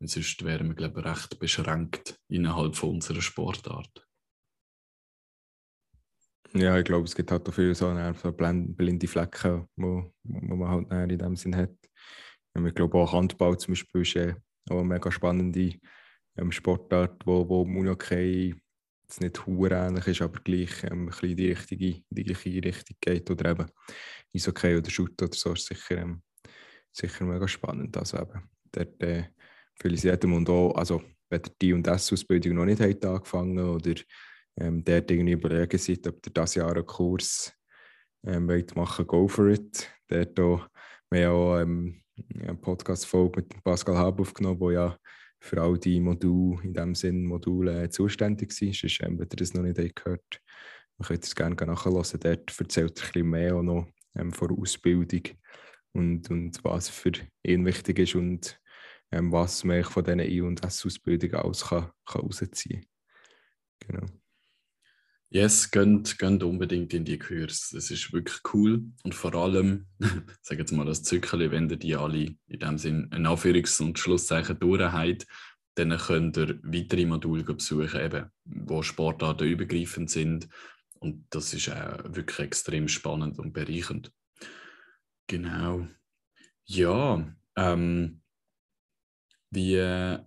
Sonst 0.00 0.44
wären 0.44 0.68
wir, 0.68 0.74
glaube 0.74 1.00
ich, 1.00 1.06
recht 1.06 1.38
beschränkt 1.38 2.20
innerhalb 2.28 2.76
von 2.76 2.90
unserer 2.90 3.22
Sportart. 3.22 4.07
Ja, 6.54 6.78
ich 6.78 6.84
glaube, 6.84 7.04
es 7.04 7.14
gibt 7.14 7.30
halt 7.30 7.52
viele 7.54 7.74
so, 7.74 7.94
so 8.14 8.32
blinde 8.32 9.06
Flecken, 9.06 9.68
wo, 9.76 10.10
wo 10.24 10.56
man 10.56 10.88
halt 10.90 11.12
in 11.12 11.18
dem 11.18 11.36
Sinn 11.36 11.54
hat. 11.54 11.74
Ich 12.54 12.74
glaube 12.74 12.98
auch 12.98 13.12
Handball 13.12 13.56
zum 13.58 13.72
Beispiel 13.72 14.02
ist 14.02 14.16
äh, 14.16 14.34
auch 14.70 14.78
eine 14.78 14.84
mega 14.84 15.12
spannende 15.12 15.74
ähm, 16.36 16.50
Sportart, 16.50 17.26
wo, 17.26 17.48
wo 17.48 17.62
Unihockey 17.62 18.54
jetzt 19.02 19.20
nicht 19.20 19.42
ähnlich 19.46 20.06
ist, 20.06 20.22
aber 20.22 20.40
gleich 20.40 20.84
ähm, 20.84 21.10
ein 21.10 21.36
die 21.36 21.50
richtige, 21.50 22.02
die 22.10 22.24
gleiche 22.24 22.64
Richtung 22.64 22.96
geht. 23.00 23.30
Oder 23.30 23.50
eben 23.50 23.66
Eishockey 24.34 24.76
oder 24.76 24.90
Shoot 24.90 25.20
oder 25.22 25.34
so 25.34 25.52
ist 25.52 25.66
sicher, 25.66 25.98
ähm, 25.98 26.22
sicher 26.92 27.24
mega 27.24 27.46
spannend. 27.46 27.96
Also 27.96 28.18
eben, 28.18 28.48
dort 28.72 29.02
äh, 29.02 29.24
ich 29.84 30.02
jedem 30.02 30.32
und 30.32 30.48
auch, 30.48 30.74
also 30.74 31.02
wenn 31.30 31.42
die 31.60 31.72
und 31.72 31.86
das 31.86 32.12
Ausbildung 32.12 32.54
noch 32.54 32.64
nicht 32.64 32.80
habt 32.80 33.04
angefangen 33.04 33.58
oder 33.58 33.94
ähm, 34.58 34.84
dort 34.84 35.10
irgendwie 35.10 35.32
überlegen 35.32 35.78
seid, 35.78 36.06
ob 36.06 36.26
ihr 36.26 36.32
dieses 36.32 36.54
Jahr 36.56 36.74
einen 36.74 36.86
Kurs 36.86 37.52
ähm, 38.26 38.48
wollt 38.48 38.74
machen 38.76 39.06
go 39.06 39.28
for 39.28 39.48
it. 39.48 39.88
Dort 40.08 40.38
auch, 40.40 40.68
wir 41.10 41.28
haben 41.28 41.34
auch 41.34 41.58
ähm, 41.58 42.02
eine 42.40 42.54
Podcast-Folge 42.56 43.40
mit 43.40 43.64
Pascal 43.64 43.96
Hab 43.96 44.20
aufgenommen, 44.20 44.58
der 44.60 44.72
ja 44.72 44.98
für 45.40 45.62
all 45.62 45.78
die 45.78 46.00
Module, 46.00 46.60
in 46.64 46.74
dem 46.74 46.94
Sinn 46.94 47.24
Module 47.24 47.84
äh, 47.84 47.90
zuständig 47.90 48.50
ist. 48.60 48.80
Sonst, 48.80 49.00
ähm, 49.02 49.18
wenn 49.18 49.28
ihr 49.30 49.36
das 49.36 49.54
noch 49.54 49.62
nicht 49.62 49.96
gehört 49.96 50.40
man 50.98 51.06
könnte 51.06 51.26
es 51.26 51.34
gerne 51.34 51.54
nachhören. 51.54 52.20
Dort 52.20 52.60
erzählt 52.60 52.98
er 52.98 53.04
ein 53.04 53.12
bisschen 53.12 53.30
mehr 53.30 53.56
auch 53.56 53.62
noch 53.62 53.86
ähm, 54.16 54.32
von 54.32 54.48
der 54.48 54.58
Ausbildung 54.58 55.22
und, 55.92 56.30
und 56.30 56.64
was 56.64 56.88
für 56.88 57.12
ihn 57.44 57.64
wichtig 57.64 57.98
ist 58.00 58.14
und 58.14 58.60
ähm, 59.12 59.32
was 59.32 59.64
man 59.64 59.84
von 59.84 60.04
diesen 60.04 60.20
I- 60.20 60.40
und 60.40 60.62
S-Ausbildungen 60.62 61.36
aus 61.36 61.66
kann, 61.66 61.90
kann 62.04 62.22
rausziehen 62.22 62.84
kann. 63.80 64.00
Genau. 64.00 64.06
Yes, 65.30 65.70
gönnt, 65.70 66.18
gönnt 66.18 66.42
unbedingt 66.42 66.94
in 66.94 67.04
die 67.04 67.18
Kurs. 67.18 67.70
Das 67.74 67.90
ist 67.90 68.12
wirklich 68.14 68.38
cool. 68.54 68.82
Und 69.04 69.14
vor 69.14 69.34
allem, 69.34 69.86
sage 70.40 70.60
jetzt 70.60 70.72
mal 70.72 70.86
das 70.86 71.02
Zückerli, 71.02 71.50
wenn 71.50 71.68
ihr 71.68 71.76
die 71.76 71.96
alle 71.96 72.34
in 72.46 72.58
dem 72.58 72.78
Sinn 72.78 73.08
ein 73.10 73.26
Anführungs- 73.26 73.82
und 73.82 73.98
Schlusszeichen 73.98 74.58
durchhabt, 74.58 75.26
dann 75.74 75.96
könnt 75.96 76.38
ihr 76.38 76.58
weitere 76.62 77.04
Module 77.04 77.44
besuchen, 77.44 78.00
eben, 78.00 78.30
wo 78.44 78.82
Sportarten 78.82 79.48
übergreifend 79.48 80.10
sind. 80.10 80.48
Und 80.98 81.26
das 81.30 81.52
ist 81.52 81.68
auch 81.68 82.02
wirklich 82.14 82.38
extrem 82.38 82.88
spannend 82.88 83.38
und 83.38 83.52
bereichernd. 83.52 84.10
Genau. 85.26 85.86
Ja, 86.64 87.36
ähm, 87.54 88.22
wie, 89.50 90.18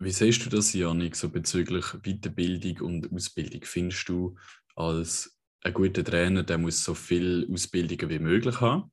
wie 0.00 0.10
siehst 0.10 0.44
du 0.46 0.48
das, 0.48 0.72
Janik, 0.72 1.14
so 1.14 1.28
bezüglich 1.28 1.84
Weiterbildung 2.02 2.86
und 2.86 3.12
Ausbildung? 3.12 3.60
Findest 3.64 4.08
du, 4.08 4.34
als 4.74 5.38
ein 5.62 5.74
guter 5.74 6.02
Trainer, 6.02 6.42
der 6.42 6.56
muss 6.56 6.82
so 6.82 6.94
viel 6.94 7.46
Ausbildungen 7.52 8.08
wie 8.08 8.18
möglich 8.18 8.60
haben? 8.62 8.90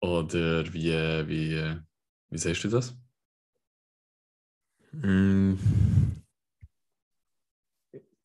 Oder 0.00 0.64
wie, 0.74 0.90
wie, 1.28 1.76
wie 2.30 2.38
siehst 2.38 2.64
du 2.64 2.68
das? 2.68 2.96
Mm. 4.90 5.54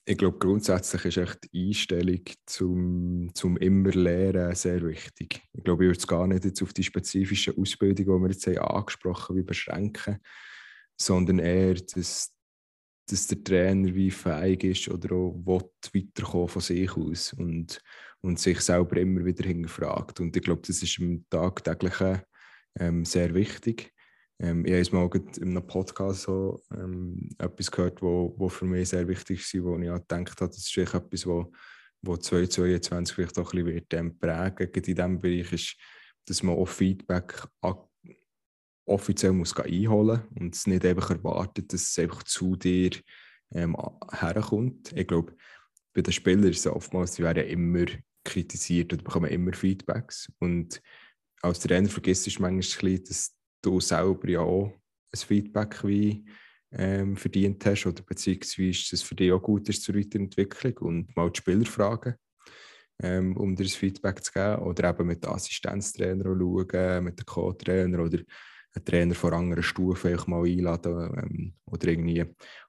Ich 0.06 0.18
glaube, 0.18 0.40
grundsätzlich 0.40 1.06
ist 1.06 1.18
echt 1.18 1.54
die 1.54 1.68
Einstellung 1.68 2.24
zum, 2.48 3.30
zum 3.36 3.58
immer 3.58 3.92
Lehren 3.92 4.56
sehr 4.56 4.82
wichtig. 4.82 5.44
Ich 5.54 5.64
glaube, 5.64 5.84
ich 5.84 5.90
würde 5.90 6.00
es 6.00 6.08
gar 6.08 6.26
nicht 6.26 6.44
jetzt 6.44 6.64
auf 6.64 6.74
die 6.74 6.84
spezifischen 6.84 7.56
Ausbildungen, 7.56 8.18
die 8.18 8.24
wir 8.24 8.32
jetzt 8.32 8.48
haben, 8.48 8.58
angesprochen 8.58 9.38
haben, 9.38 9.46
beschränken 9.46 10.20
sondern 11.02 11.40
eher, 11.40 11.76
dass, 11.76 12.34
dass 13.10 13.28
der 13.28 13.44
Trainer 13.44 13.94
wie 13.96 14.12
fähig 14.12 14.64
ist 14.64 14.90
oder 14.90 15.16
auch 15.16 15.34
will 15.46 15.70
weiterkommen 15.94 16.50
von 16.50 16.62
sich 16.62 16.92
aus 16.96 17.34
und, 17.34 17.82
und 18.22 18.40
sich 18.40 18.60
selber 18.60 18.98
immer 18.98 19.24
wieder 19.26 19.46
hinterfragt. 19.46 20.20
Und 20.20 20.36
ich 20.36 20.44
glaube, 20.44 20.62
das 20.66 20.84
ist 20.84 21.00
im 21.00 21.26
tagtäglichen 21.30 22.22
ähm, 22.78 23.06
sehr 23.06 23.34
wichtig. 23.34 23.94
Ähm, 24.42 24.66
ich 24.66 24.74
habe 24.74 24.96
mal 24.96 25.10
in 25.38 25.50
einem 25.50 25.68
Podcast 25.68 26.24
so 26.24 26.62
ähm, 26.72 27.30
etwas 27.38 27.72
gehört, 27.72 28.02
wo, 28.02 28.34
wo 28.38 28.50
für 28.50 28.66
mich 28.66 28.90
sehr 28.90 29.08
wichtig 29.08 29.54
war, 29.56 29.64
wo 29.64 29.80
ich 29.80 29.90
auch 29.90 30.00
gedacht 30.00 30.42
habe, 30.42 30.52
das 30.52 30.58
ist 30.58 30.78
etwas, 30.78 31.26
wo, 31.26 31.52
wo 32.02 32.16
2022 32.16 33.16
vielleicht 33.16 33.38
auch 33.38 33.54
ein 33.54 33.64
bisschen 33.64 33.76
wird, 33.76 33.94
ähm, 33.94 34.18
prägen 34.18 34.72
in 34.74 34.82
diesem 34.82 35.20
Bereich, 35.20 35.52
ist, 35.52 35.76
dass 36.26 36.44
man 36.44 36.56
auch 36.56 36.68
Feedback 36.68 37.44
offiziell 38.90 39.32
muss 39.32 39.56
einholen 39.58 40.22
muss 40.30 40.42
und 40.42 40.56
es 40.56 40.68
nicht 40.68 40.86
einfach 40.86 41.12
erwartet, 41.12 41.72
dass 41.72 41.90
es 41.90 42.00
einfach 42.00 42.24
zu 42.24 42.56
dir 42.56 42.92
ähm, 43.54 43.76
herkommt. 44.12 44.92
Ich 44.96 45.08
glaube, 45.08 45.36
bei 45.94 46.02
den 46.02 46.14
Spielern 46.14 46.44
ist 46.50 46.66
es 46.66 46.68
oftmals, 46.68 47.16
sie 47.16 47.24
werden 47.24 47.46
immer 47.46 47.86
kritisiert 48.24 48.94
und 48.94 49.04
bekommen 49.04 49.32
immer 49.32 49.54
Feedbacks. 49.54 50.32
Und 50.40 50.82
als 51.42 51.60
Trainer 51.60 51.90
vergisst 51.90 52.28
du 52.28 52.42
manchmal, 52.42 53.00
dass 53.00 53.36
du 53.62 53.80
selber 53.80 54.30
ja 54.30 54.42
auch 54.42 54.74
ein 55.12 55.20
Feedback 55.20 55.84
wie 55.84 56.26
ähm, 56.72 57.16
verdient 57.16 57.66
hast 57.66 57.86
oder 57.86 58.04
beziehungsweise 58.04 58.82
dass 58.82 58.94
es 58.94 59.02
für 59.02 59.16
dich 59.16 59.32
auch 59.32 59.42
gut 59.42 59.68
ist 59.70 59.84
zur 59.84 59.96
Weiterentwicklung 59.96 60.78
und 60.78 61.16
mal 61.16 61.32
die 61.32 61.38
Spieler 61.38 61.66
fragen, 61.66 62.16
ähm, 63.02 63.36
um 63.38 63.56
dir 63.56 63.64
das 63.64 63.76
Feedback 63.76 64.24
zu 64.24 64.32
geben 64.32 64.62
oder 64.62 64.90
eben 64.90 65.08
mit 65.08 65.24
den 65.24 65.32
Assistenztrainern 65.32 66.40
schauen, 66.40 67.04
mit 67.04 67.20
den 67.20 67.26
Co-Trainer 67.26 68.00
oder 68.04 68.20
einen 68.76 68.86
Trainer 68.86 69.16
von 69.16 69.34
anderen 69.34 69.64
Stufe 69.64 70.16
mal 70.28 70.46
einladen 70.46 71.14
ähm, 71.18 71.54
oder 71.66 71.88
irgendwie 71.88 72.20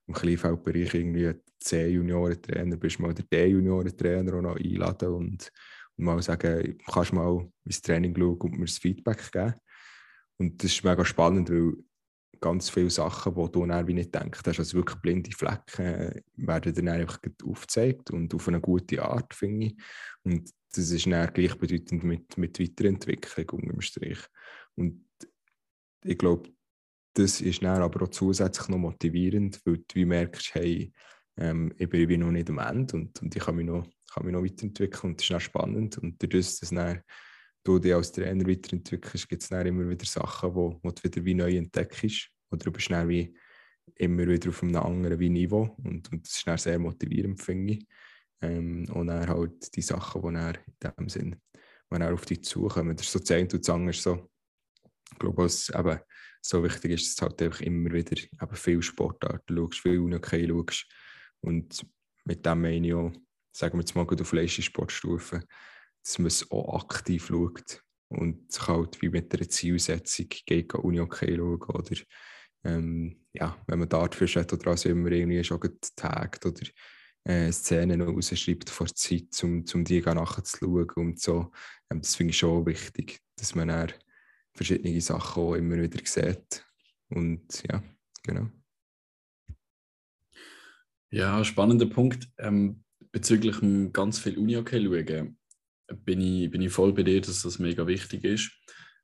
im 0.07 0.15
Kleinfeldbereich 0.15 0.95
irgendwie 0.95 1.35
C-Junioren-Trainer 1.61 2.77
bist, 2.77 3.01
mal 3.01 3.15
den 3.15 3.29
D-Junioren-Trainer 3.31 4.35
auch 4.35 4.43
noch 4.43 4.57
einladen 4.57 5.09
und, 5.11 5.53
und 5.97 6.05
mal 6.05 6.23
sagen, 6.23 6.79
kannst 6.91 7.13
mal 7.13 7.49
ins 7.65 7.83
Training 7.83 8.15
schauen 8.17 8.39
und 8.41 8.59
mir 8.59 8.65
das 8.65 8.79
Feedback 8.79 9.31
geben. 9.31 9.55
Und 10.39 10.63
das 10.63 10.73
ist 10.73 10.85
mega 10.85 11.05
spannend, 11.05 11.51
weil 11.51 11.75
ganz 12.41 12.71
viele 12.71 12.91
Sachen, 12.91 13.35
die 13.35 13.53
du 13.53 13.67
dann 13.67 13.85
nicht 13.87 14.15
denkst, 14.15 14.41
hast, 14.47 14.59
also 14.59 14.79
wirklich 14.79 15.01
blinde 15.01 15.31
Flecken, 15.33 15.85
äh, 15.85 16.23
werden 16.37 16.75
dann 16.75 16.89
einfach 16.89 17.19
aufgezeigt 17.45 18.11
und 18.11 18.35
auf 18.35 18.49
eine 18.49 18.61
gute 18.61 19.03
Art, 19.03 19.35
finde 19.35 19.67
ich. 19.67 19.77
Und 20.23 20.51
das 20.75 20.91
ist 20.91 21.07
dann 21.07 21.33
gleichbedeutend 21.33 22.05
mit, 22.05 22.39
mit 22.39 22.59
Weiterentwicklung 22.59 23.61
unter 23.61 23.73
dem 23.73 23.81
Strich. 23.81 24.21
Und 24.77 25.05
ich 26.05 26.19
glaube, 26.19 26.51
das 27.15 27.41
ist 27.41 27.63
dann 27.63 27.83
aber 27.83 28.05
auch 28.05 28.09
zusätzlich 28.09 28.69
noch 28.69 28.79
motivierend, 28.79 29.61
weil 29.65 29.79
du 29.79 30.07
merkst, 30.07 30.55
hey, 30.55 30.93
ähm, 31.37 31.73
ich 31.77 31.89
bin 31.89 32.21
noch 32.21 32.31
nicht 32.31 32.51
am 32.51 32.59
Ende 32.59 32.97
und, 32.97 33.21
und 33.21 33.35
ich 33.35 33.43
kann 33.43 33.57
mich, 33.57 33.67
noch, 33.67 33.87
kann 34.13 34.25
mich 34.25 34.33
noch 34.33 34.45
weiterentwickeln 34.45 35.13
und 35.13 35.19
das 35.19 35.25
ist 35.25 35.31
dann 35.31 35.41
spannend. 35.41 35.99
Und 35.99 36.23
dadurch, 36.23 36.59
dass 36.59 36.71
dann 36.71 37.03
du 37.65 37.79
dich 37.79 37.95
als 37.95 38.13
Trainer 38.13 38.47
weiterentwickelst, 38.47 39.29
gibt 39.29 39.43
es 39.43 39.49
dann 39.49 39.67
immer 39.67 39.89
wieder 39.89 40.07
Sachen, 40.07 40.55
wo, 40.55 40.79
wo 40.83 40.91
du 40.91 41.03
wieder 41.03 41.25
wie 41.25 41.35
neu 41.35 41.57
entdeckst 41.57 42.31
oder 42.51 42.65
du 42.65 42.73
bist 42.73 42.91
dann 42.91 43.09
wie 43.09 43.35
immer 43.97 44.27
wieder 44.27 44.51
auf 44.51 44.63
einem 44.63 44.77
anderen 44.77 45.19
Niveau 45.33 45.75
und, 45.85 46.11
und 46.13 46.27
das 46.27 46.37
ist 46.37 46.47
dann 46.47 46.59
sehr 46.59 46.79
motivierend, 46.79 47.43
finde 47.43 47.75
ich. 47.75 47.87
Ähm, 48.43 48.87
und 48.93 49.09
dann 49.09 49.29
halt 49.29 49.75
die 49.77 49.83
Sachen, 49.83 50.23
die 50.23 50.31
dann 50.31 50.55
in 50.81 50.93
dem 50.97 51.09
Sinn 51.09 51.37
die 51.93 51.99
dann 51.99 52.15
auf 52.15 52.25
dich 52.25 52.45
zukommen. 52.45 52.97
Das 52.97 53.07
ist 53.07 53.13
so 53.13 53.19
das 53.19 53.31
und 53.31 53.53
das 53.53 53.69
andere 53.69 53.93
so, 53.93 54.30
ich 55.13 55.19
glaube, 55.19 55.45
was 55.45 55.69
eben 55.71 55.99
so 56.43 56.63
wichtig 56.63 56.93
ist, 56.93 57.07
dass 57.09 57.17
du 57.17 57.23
halt 57.27 57.43
einfach 57.43 57.61
immer 57.61 57.93
wieder 57.93 58.17
eben 58.17 58.57
viel 58.57 58.83
Sportarten 58.83 59.57
schaust, 59.57 59.81
viel 59.81 59.99
Unihockey 59.99 60.49
schaust 60.49 60.87
und 61.41 61.87
mit 62.25 62.45
dem 62.45 62.63
meine 62.63 62.87
ich 62.87 62.95
auch, 62.95 63.13
sagen 63.53 63.75
wir 63.75 63.81
jetzt 63.81 63.95
mal 63.95 64.07
gut 64.07 64.21
auf 64.21 64.33
Leistungssportstufe, 64.33 65.43
dass 66.03 66.19
man 66.19 66.27
es 66.27 66.51
auch 66.51 66.83
aktiv 66.83 67.27
schaut 67.27 67.83
und 68.09 68.51
sich 68.51 68.67
halt 68.67 69.01
wie 69.03 69.09
mit 69.09 69.35
einer 69.35 69.49
Zielsetzung 69.49 70.27
geht 70.47 70.75
Unihockey 70.75 71.37
schauen 71.37 71.63
oder 71.63 71.97
ähm, 72.65 73.25
ja, 73.33 73.57
wenn 73.67 73.79
man 73.79 73.89
Dartfisch 73.89 74.37
hat 74.37 74.53
oder 74.53 74.69
also 74.69 74.89
immer 74.89 75.11
irgendwie 75.11 75.43
schon 75.45 75.61
getaggt 75.61 76.45
oder 76.45 76.67
äh, 77.25 77.53
Szenen 77.53 78.03
rausschreibt 78.03 78.71
vor 78.71 78.87
der 78.87 78.97
Zeit, 78.97 79.43
um, 79.43 79.65
um 79.73 79.85
die 79.85 80.01
nachher 80.01 80.45
zu 80.45 80.59
schauen 80.59 80.91
und 80.97 81.21
so. 81.21 81.51
Ähm, 81.91 82.03
das 82.03 82.17
finde 82.17 82.33
ich 82.33 82.39
schon 82.39 82.67
wichtig, 82.67 83.21
dass 83.37 83.55
man 83.55 83.69
dann 83.69 83.93
verschiedene 84.61 85.01
Sachen 85.01 85.43
auch 85.43 85.55
immer 85.55 85.81
wieder 85.81 85.99
sieht. 86.05 86.67
Und 87.09 87.63
ja, 87.67 87.83
genau. 88.23 88.51
Ja, 91.11 91.43
spannender 91.45 91.87
Punkt. 91.87 92.29
Ähm, 92.37 92.85
bezüglich 93.11 93.57
ganz 93.95 94.19
viel 94.19 94.37
Uni-Hockey 94.37 94.85
schauen, 94.85 95.39
bin 96.05 96.21
ich, 96.21 96.51
bin 96.51 96.61
ich 96.61 96.73
voll 96.73 96.93
bei 96.93 97.03
dir, 97.03 97.23
dass 97.23 97.41
das 97.41 97.59
mega 97.59 97.87
wichtig 97.87 98.23
ist. 98.25 98.53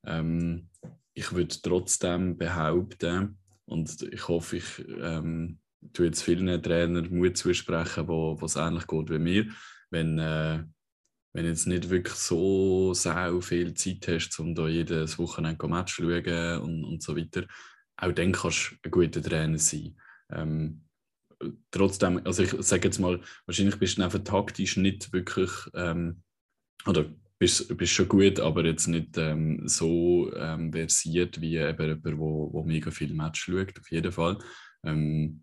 Ähm, 0.04 0.68
ich 1.14 1.32
würde 1.32 1.56
trotzdem 1.62 2.36
behaupten, 2.36 3.38
und 3.64 4.02
ich 4.12 4.28
hoffe, 4.28 4.58
ich 4.58 4.86
ähm, 5.00 5.58
tue 5.94 6.06
jetzt 6.06 6.22
vielen 6.22 6.62
Trainern 6.62 7.08
Mut 7.10 7.38
zusprechen, 7.38 8.06
wo 8.06 8.38
es 8.44 8.56
ähnlich 8.56 8.86
geht 8.86 9.08
wie 9.08 9.18
mir, 9.18 9.46
wenn, 9.88 10.18
äh, 10.18 10.64
wenn 11.36 11.44
du 11.44 11.50
jetzt 11.50 11.66
nicht 11.66 11.90
wirklich 11.90 12.14
so 12.14 12.94
sehr 12.94 13.42
viel 13.42 13.74
Zeit 13.74 14.08
hast, 14.08 14.40
um 14.40 14.54
da 14.54 14.68
jedes 14.68 15.18
Wochenende 15.18 15.68
Match 15.68 15.96
zu 15.96 16.02
schauen 16.02 16.60
und, 16.62 16.84
und 16.84 17.02
so 17.02 17.14
weiter, 17.14 17.44
auch 17.98 18.12
dann 18.12 18.32
kannst 18.32 18.70
du 18.70 18.76
ein 18.82 18.90
guter 18.90 19.20
Trainer 19.20 19.58
sein. 19.58 19.98
Ähm, 20.30 20.86
trotzdem, 21.70 22.22
also 22.24 22.42
ich 22.42 22.54
sage 22.60 22.88
jetzt 22.88 22.98
mal, 23.00 23.20
wahrscheinlich 23.44 23.78
bist 23.78 23.98
du 23.98 24.02
einfach 24.02 24.24
taktisch 24.24 24.78
nicht 24.78 25.12
wirklich, 25.12 25.50
ähm, 25.74 26.22
oder 26.86 27.04
bist, 27.38 27.76
bist 27.76 27.92
schon 27.92 28.08
gut, 28.08 28.40
aber 28.40 28.64
jetzt 28.64 28.86
nicht 28.86 29.18
ähm, 29.18 29.60
so 29.68 30.32
ähm, 30.34 30.72
versiert 30.72 31.38
wie 31.42 31.56
eben 31.56 32.02
jemand, 32.02 32.06
der 32.06 32.64
mega 32.64 32.90
viel 32.90 33.12
Match 33.12 33.44
schaut, 33.44 33.78
auf 33.78 33.90
jeden 33.90 34.10
Fall. 34.10 34.38
Ähm, 34.84 35.42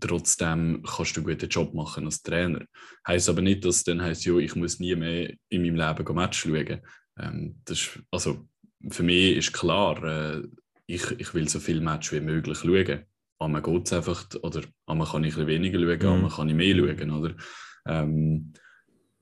trotzdem 0.00 0.82
kannst 0.82 1.16
du 1.16 1.20
einen 1.20 1.30
guten 1.30 1.48
Job 1.48 1.74
machen 1.74 2.04
als 2.04 2.22
Trainer. 2.22 2.64
Heißt 3.06 3.28
aber 3.28 3.42
nicht, 3.42 3.64
dass 3.64 3.84
dann 3.84 4.02
heißt, 4.02 4.24
jo, 4.24 4.38
ich 4.38 4.54
muss 4.56 4.80
nie 4.80 4.94
mehr 4.96 5.32
in 5.48 5.62
meinem 5.62 5.76
Leben 5.76 6.14
Match 6.14 6.40
schauen. 6.40 6.80
Ähm, 7.18 7.60
das 7.64 7.78
ist, 7.78 8.02
also 8.10 8.48
für 8.88 9.02
mich 9.02 9.36
ist 9.36 9.52
klar, 9.52 10.02
äh, 10.02 10.42
ich, 10.86 11.10
ich 11.18 11.34
will 11.34 11.48
so 11.48 11.60
viel 11.60 11.80
Match 11.80 12.12
wie 12.12 12.20
möglich 12.20 12.58
schauen. 12.58 13.04
Einmal 13.38 13.62
geht 13.62 13.86
es 13.86 13.92
einfach, 13.92 14.26
oder 14.42 14.62
einmal 14.86 15.08
kann 15.08 15.24
ich 15.24 15.36
ein 15.36 15.46
weniger 15.46 15.78
schauen, 15.78 15.98
mhm. 15.98 16.14
einmal 16.14 16.30
kann 16.30 16.48
ich 16.48 16.54
mehr 16.54 16.76
schauen, 16.76 17.10
oder? 17.10 17.34
Ähm, 17.86 18.52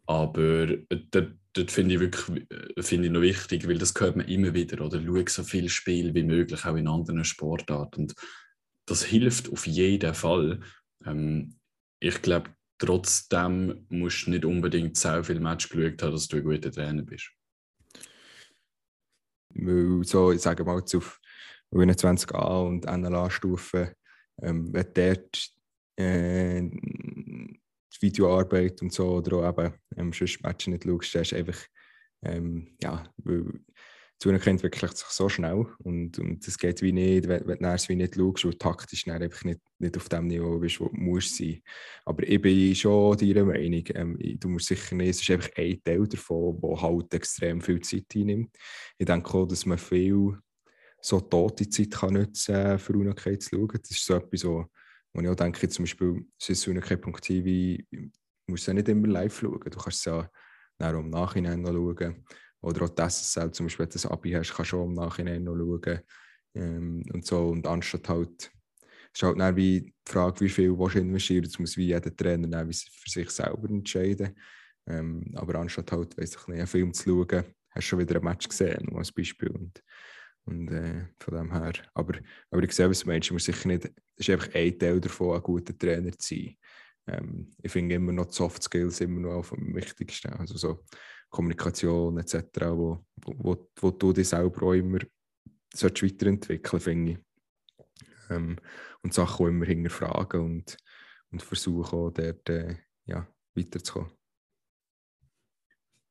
aber 0.06 0.66
dort, 1.10 1.34
dort 1.52 1.70
finde 1.70 1.94
ich 1.94 2.00
wirklich 2.00 2.46
find 2.80 3.04
ich 3.04 3.10
noch 3.10 3.20
wichtig, 3.20 3.66
weil 3.68 3.78
das 3.78 3.94
hört 3.98 4.16
man 4.16 4.26
immer 4.26 4.52
wieder, 4.52 4.84
oder 4.84 5.00
schau 5.04 5.22
so 5.26 5.42
viel 5.44 5.68
Spiel 5.68 6.14
wie 6.14 6.24
möglich, 6.24 6.64
auch 6.64 6.76
in 6.76 6.88
anderen 6.88 7.24
Sportarten. 7.24 8.02
Und 8.02 8.14
das 8.90 9.04
hilft 9.04 9.50
auf 9.52 9.66
jeden 9.66 10.14
Fall. 10.14 10.60
Ähm, 11.06 11.56
ich 12.00 12.20
glaube, 12.22 12.50
trotzdem 12.78 13.86
musst 13.88 14.26
du 14.26 14.30
nicht 14.30 14.44
unbedingt 14.44 14.96
so 14.96 15.22
viel 15.22 15.38
Match 15.38 15.68
geschaut 15.68 16.02
haben, 16.02 16.12
dass 16.12 16.28
du 16.28 16.38
ein 16.38 16.44
guter 16.44 16.72
Trainer 16.72 17.02
bist. 17.02 17.30
Weil 19.50 20.02
so, 20.04 20.32
ich 20.32 20.40
sage 20.40 20.64
mal, 20.64 20.76
auf 20.80 21.20
21a 21.72 22.66
und 22.66 22.86
NLA-Stufe, 22.86 23.94
ähm, 24.42 24.72
wenn 24.72 24.94
dort 24.94 25.50
äh, 25.96 26.62
die 26.62 28.00
Videoarbeit 28.00 28.82
und 28.82 28.92
so 28.92 29.16
oder 29.16 29.36
auch 29.36 29.58
eben 29.58 29.74
ähm, 29.96 30.12
Matches 30.42 30.66
nicht 30.66 30.84
schaust, 30.84 31.14
dann 31.14 31.22
ist 31.22 31.32
einfach, 31.34 31.58
ähm, 32.22 32.76
ja, 32.82 33.04
weil 33.18 33.60
Zunehmen 34.20 34.46
entwickelt 34.46 34.98
sich 34.98 35.08
so 35.08 35.30
schnell 35.30 35.64
und, 35.78 36.18
und 36.18 36.46
das 36.46 36.58
geht 36.58 36.82
wie 36.82 36.92
nicht, 36.92 37.26
wenn, 37.26 37.42
du 37.46 37.68
es 37.68 37.88
wie 37.88 37.96
nicht 37.96 38.16
schaust 38.16 38.44
und 38.44 38.58
taktisch 38.58 39.08
einfach 39.08 39.44
nicht, 39.44 39.60
nicht 39.78 39.96
auf 39.96 40.10
dem 40.10 40.26
Niveau 40.26 40.58
bist, 40.58 40.78
wo 40.78 40.88
du 40.88 40.96
musst 40.96 41.36
sein. 41.36 41.62
Aber 42.04 42.22
ich 42.28 42.40
bin 42.40 42.74
schon 42.74 43.16
deiner 43.16 43.46
Meinung, 43.46 43.84
ähm, 43.94 44.18
du 44.38 44.48
musst 44.50 44.66
sicher 44.66 44.94
nicht, 44.94 45.08
es 45.08 45.22
ist 45.22 45.30
einfach 45.30 45.48
ein 45.56 45.82
Teil 45.82 46.06
davon, 46.06 46.60
der 46.60 46.82
halt 46.82 47.14
extrem 47.14 47.62
viel 47.62 47.80
Zeit 47.80 48.04
einnimmt. 48.14 48.54
Ich 48.98 49.06
denke 49.06 49.32
auch, 49.32 49.46
dass 49.46 49.64
man 49.64 49.78
viel 49.78 50.38
so 51.00 51.18
tote 51.20 51.66
Zeit 51.70 51.90
kann 51.92 52.12
nutzen 52.12 52.54
kann, 52.54 52.78
für 52.78 52.92
Unokay 52.92 53.38
zu 53.38 53.56
schauen. 53.56 53.80
Das 53.80 53.90
ist 53.90 54.04
so 54.04 54.16
etwas, 54.16 54.44
wo, 54.44 54.66
ich 55.18 55.28
auch 55.28 55.34
denke, 55.34 55.66
zum 55.70 55.84
Beispiel 55.84 56.26
sissunokay.tv 56.38 57.82
musst 58.46 58.66
du 58.66 58.70
ja 58.70 58.74
nicht 58.74 58.88
immer 58.88 59.08
live 59.08 59.40
schauen, 59.40 59.60
du 59.60 59.78
kannst 59.78 60.00
es 60.00 60.04
ja 60.04 60.28
auch 60.78 60.92
im 60.92 61.08
Nachhinein 61.08 61.62
noch 61.62 61.72
schauen. 61.72 62.22
Oder 62.62 62.84
auch 62.84 62.90
das 62.90 63.20
SSL, 63.20 63.52
zum 63.52 63.66
Beispiel, 63.66 63.84
wenn 63.84 63.90
du 63.90 63.94
das 63.94 64.06
Abi 64.06 64.32
hast, 64.32 64.54
kannst 64.54 64.72
du 64.72 64.80
auch 64.80 64.86
im 64.86 64.94
Nachhinein 64.94 65.44
noch 65.44 65.56
schauen. 65.56 66.00
Ähm, 66.54 67.04
und 67.12 67.24
so. 67.24 67.48
Und 67.48 67.66
anstatt 67.66 68.08
halt, 68.08 68.50
es 69.12 69.20
ist 69.20 69.22
halt 69.22 69.40
dann 69.40 69.56
wie 69.56 69.80
die 69.82 69.94
Frage, 70.04 70.40
wie 70.40 70.48
viel 70.48 70.76
willst 70.78 70.96
du 70.96 71.00
investieren, 71.00 71.44
das 71.44 71.58
muss 71.58 71.76
wie 71.76 71.86
jeder 71.86 72.14
Trainer 72.14 72.48
dann 72.48 72.72
für 72.72 73.10
sich 73.10 73.30
selber 73.30 73.68
entscheiden. 73.68 74.38
Ähm, 74.86 75.32
aber 75.34 75.56
anstatt 75.56 75.92
halt, 75.92 76.16
weiss 76.18 76.36
ich 76.36 76.46
nicht, 76.48 76.58
einen 76.58 76.66
Film 76.66 76.92
zu 76.92 77.04
schauen, 77.04 77.44
hast 77.70 77.84
du 77.84 77.88
schon 77.88 77.98
wieder 78.00 78.16
ein 78.16 78.24
Match 78.24 78.48
gesehen, 78.48 78.86
nur 78.88 78.98
als 78.98 79.12
Beispiel. 79.12 79.50
Und, 79.50 79.82
Und 80.44 80.68
äh, 80.68 81.06
von 81.20 81.34
dem 81.34 81.52
her, 81.52 81.72
aber, 81.94 82.18
aber 82.50 82.62
ich 82.62 82.72
sehe, 82.72 82.90
was 82.90 83.00
du 83.00 83.06
meinst, 83.06 83.30
muss 83.30 83.44
sicher 83.44 83.68
nicht, 83.68 83.84
es 83.86 83.92
ist 84.28 84.30
einfach 84.30 84.54
ein 84.54 84.78
Teil 84.78 85.00
davon, 85.00 85.36
ein 85.36 85.42
guter 85.42 85.76
Trainer 85.76 86.12
zu 86.12 86.34
sein. 86.34 86.56
Ähm, 87.06 87.50
ich 87.62 87.72
finde 87.72 87.94
immer 87.94 88.12
noch 88.12 88.26
die 88.26 88.34
Soft 88.34 88.62
Skills 88.62 89.00
immer 89.00 89.20
noch 89.20 89.52
am 89.52 89.74
wichtigsten, 89.74 90.32
also 90.34 90.56
so 90.56 90.84
Kommunikation 91.30 92.18
etc., 92.18 92.42
wo, 92.72 93.04
wo, 93.24 93.70
wo 93.76 93.90
du 93.90 94.12
dich 94.12 94.28
selber 94.28 94.66
auch 94.66 94.72
immer 94.72 94.98
weiterentwickeln 95.72 96.80
finde 96.80 97.12
ich. 97.12 97.18
Ähm, 98.30 98.56
und 99.02 99.14
Sachen 99.14 99.46
auch 99.46 99.48
immer 99.48 99.64
hinterfragen 99.64 100.40
und, 100.40 100.76
und 101.30 101.42
versuchen 101.42 101.98
auch 101.98 102.10
dort 102.10 102.48
äh, 102.48 102.76
ja, 103.06 103.26
weiterzukommen. 103.54 104.12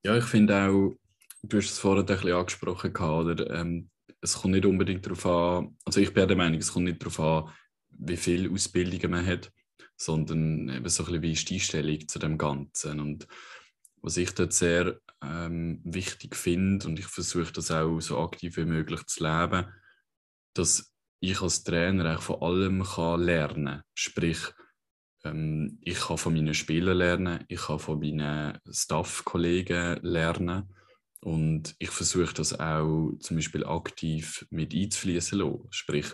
Ja, 0.03 0.17
ich 0.17 0.25
finde 0.25 0.55
auch, 0.55 0.95
du 1.43 1.57
hast 1.57 1.71
es 1.71 1.79
vorhin 1.79 2.01
ein 2.01 2.05
bisschen 2.05 2.31
angesprochen, 2.31 2.95
oder? 2.95 3.49
Ähm, 3.59 3.89
es 4.21 4.35
kommt 4.35 4.53
nicht 4.53 4.65
unbedingt 4.65 5.05
darauf 5.05 5.25
an, 5.25 5.77
also 5.85 5.99
ich 5.99 6.13
bin 6.13 6.27
der 6.27 6.37
Meinung, 6.37 6.59
es 6.59 6.73
kommt 6.73 6.85
nicht 6.85 7.01
darauf 7.01 7.19
an, 7.19 7.53
wie 7.89 8.17
viele 8.17 8.49
Ausbildungen 8.49 9.11
man 9.11 9.25
hat, 9.25 9.51
sondern 9.95 10.69
eben 10.69 10.89
so 10.89 11.03
ein 11.03 11.07
bisschen 11.07 11.21
wie 11.21 11.31
ist 11.33 11.49
die 11.49 11.55
Einstellung 11.55 12.07
zu 12.07 12.19
dem 12.19 12.37
Ganzen. 12.37 12.99
Und 12.99 13.27
was 14.01 14.17
ich 14.17 14.33
dort 14.33 14.53
sehr 14.53 14.99
ähm, 15.23 15.81
wichtig 15.83 16.35
finde, 16.35 16.87
und 16.87 16.99
ich 16.99 17.07
versuche 17.07 17.51
das 17.51 17.71
auch 17.71 17.99
so 17.99 18.19
aktiv 18.19 18.57
wie 18.57 18.65
möglich 18.65 19.05
zu 19.05 19.23
leben, 19.23 19.65
dass 20.53 20.93
ich 21.19 21.41
als 21.41 21.63
Trainer 21.63 22.05
eigentlich 22.05 22.21
von 22.21 22.41
allem 22.41 22.83
kann 22.83 23.21
lernen. 23.21 23.81
Sprich, 23.93 24.39
ähm, 25.23 25.77
ich 25.81 25.99
kann 25.99 26.17
von 26.17 26.33
meinen 26.33 26.53
Spielern 26.53 26.97
lernen, 26.97 27.43
ich 27.47 27.61
kann 27.61 27.79
von 27.79 27.99
meinen 27.99 28.57
Staff-Kollegen 28.69 29.99
lernen 30.01 30.73
und 31.21 31.75
ich 31.79 31.89
versuche 31.89 32.33
das 32.33 32.57
auch 32.57 33.11
zum 33.19 33.35
Beispiel 33.35 33.65
aktiv 33.65 34.45
mit 34.49 34.73
einzufließen 34.73 35.39
lassen. 35.39 35.67
Sprich, 35.71 36.13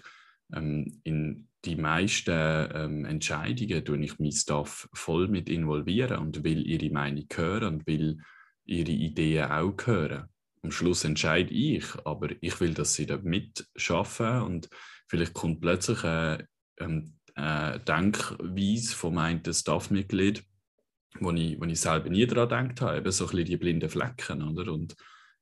ähm, 0.53 0.99
in 1.03 1.47
die 1.63 1.75
meisten 1.75 2.31
ähm, 2.31 3.05
Entscheidungen 3.05 3.85
tue 3.85 4.03
ich 4.03 4.19
meinen 4.19 4.31
Staff 4.31 4.87
voll 4.93 5.27
mit 5.27 5.49
involvieren 5.49 6.19
und 6.19 6.43
will 6.43 6.65
ihre 6.67 6.91
Meinung 6.91 7.25
hören 7.35 7.75
und 7.75 7.87
will 7.87 8.19
ihre 8.65 8.91
Ideen 8.91 9.51
auch 9.51 9.75
hören. 9.85 10.29
Am 10.61 10.71
Schluss 10.71 11.03
entscheide 11.03 11.53
ich, 11.53 11.85
aber 12.05 12.29
ich 12.41 12.59
will, 12.59 12.73
dass 12.73 12.95
sie 12.95 13.05
da 13.05 13.17
mitschaffen 13.17 14.41
und 14.41 14.69
vielleicht 15.07 15.33
kommt 15.33 15.61
plötzlich 15.61 16.03
eine, 16.03 16.47
ähm, 16.79 17.13
eine 17.35 17.79
Denkweise 17.79 18.95
von 18.95 19.13
meinem 19.13 19.41
Staffmitglied, 19.53 20.43
wo 21.19 21.31
ich, 21.31 21.59
wo 21.59 21.65
ich 21.65 21.79
selber 21.79 22.09
nie 22.09 22.25
daran 22.25 22.69
gedacht 22.69 22.81
habe, 22.81 22.97
eben 22.97 23.11
so 23.11 23.25
ein 23.25 23.31
bisschen 23.31 23.45
die 23.45 23.57
blinden 23.57 23.89
Flecken. 23.89 24.41
Oder? 24.41 24.71
Und 24.71 24.95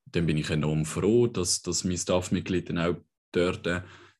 dann 0.05 0.25
bin 0.25 0.37
ich 0.37 0.49
enorm 0.49 0.85
froh, 0.85 1.27
dass, 1.27 1.61
dass 1.61 1.83
mein 1.83 1.97
Staffmitglied 1.97 2.69
dann 2.69 2.79
auch 2.79 2.95
dort 3.31 3.67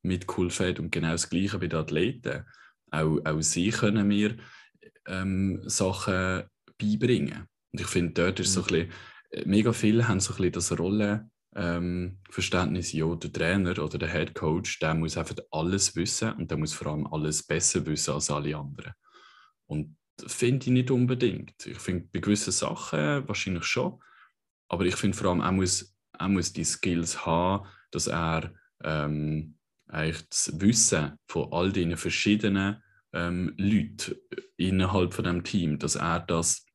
mitgeholfen 0.01 0.67
hat 0.67 0.79
und 0.79 0.91
genau 0.91 1.11
das 1.11 1.29
Gleiche 1.29 1.59
bei 1.59 1.67
den 1.67 1.79
Athleten. 1.79 2.45
Auch, 2.91 3.19
auch 3.25 3.41
sie 3.41 3.69
können 3.69 4.07
mir 4.07 4.37
ähm, 5.07 5.61
Sachen 5.65 6.43
beibringen. 6.77 7.47
Und 7.73 7.81
ich 7.81 7.87
finde, 7.87 8.13
dort 8.13 8.39
ist 8.39 8.49
mhm. 8.49 8.53
so 8.53 8.61
ein 8.61 8.67
bisschen, 8.67 8.91
äh, 9.31 9.43
mega 9.45 9.73
viele 9.73 10.07
haben 10.07 10.19
so 10.19 10.33
ein 10.33 10.37
bisschen 10.37 10.51
das 10.53 10.79
Rollenverständnis, 10.79 12.93
ähm, 12.93 12.99
ja, 12.99 13.15
der 13.15 13.33
Trainer 13.33 13.83
oder 13.83 13.97
der 13.97 14.11
Head 14.11 14.35
Coach, 14.35 14.77
der 14.79 14.93
muss 14.93 15.17
einfach 15.17 15.35
alles 15.51 15.95
wissen 15.95 16.33
und 16.33 16.51
der 16.51 16.57
muss 16.57 16.73
vor 16.73 16.87
allem 16.87 17.07
alles 17.07 17.43
besser 17.43 17.85
wissen 17.85 18.13
als 18.13 18.29
alle 18.29 18.55
anderen. 18.55 18.93
Und 19.65 19.97
finde 20.25 20.67
ich 20.67 20.71
nicht 20.71 20.91
unbedingt. 20.91 21.65
Ich 21.65 21.79
finde 21.79 22.07
bei 22.13 22.19
gewissen 22.19 22.51
Sachen 22.51 23.27
wahrscheinlich 23.27 23.65
schon, 23.65 23.99
aber 24.67 24.85
ich 24.85 24.95
finde 24.95 25.17
vor 25.17 25.31
allem, 25.31 25.41
er 25.41 25.51
muss, 25.51 25.97
er 26.17 26.29
muss 26.29 26.53
die 26.53 26.63
Skills 26.63 27.25
haben, 27.25 27.67
dass 27.89 28.07
er 28.07 28.53
ähm, 28.83 29.57
eigentlich 29.87 30.29
das 30.29 30.51
Wissen 30.59 31.13
von 31.27 31.51
all 31.51 31.71
diesen 31.71 31.97
verschiedenen 31.97 32.83
ähm, 33.13 33.53
Leuten 33.57 34.15
innerhalb 34.57 35.13
von 35.13 35.25
dem 35.25 35.43
Team, 35.43 35.79
dass 35.79 35.95
er 35.95 36.19
das 36.19 36.65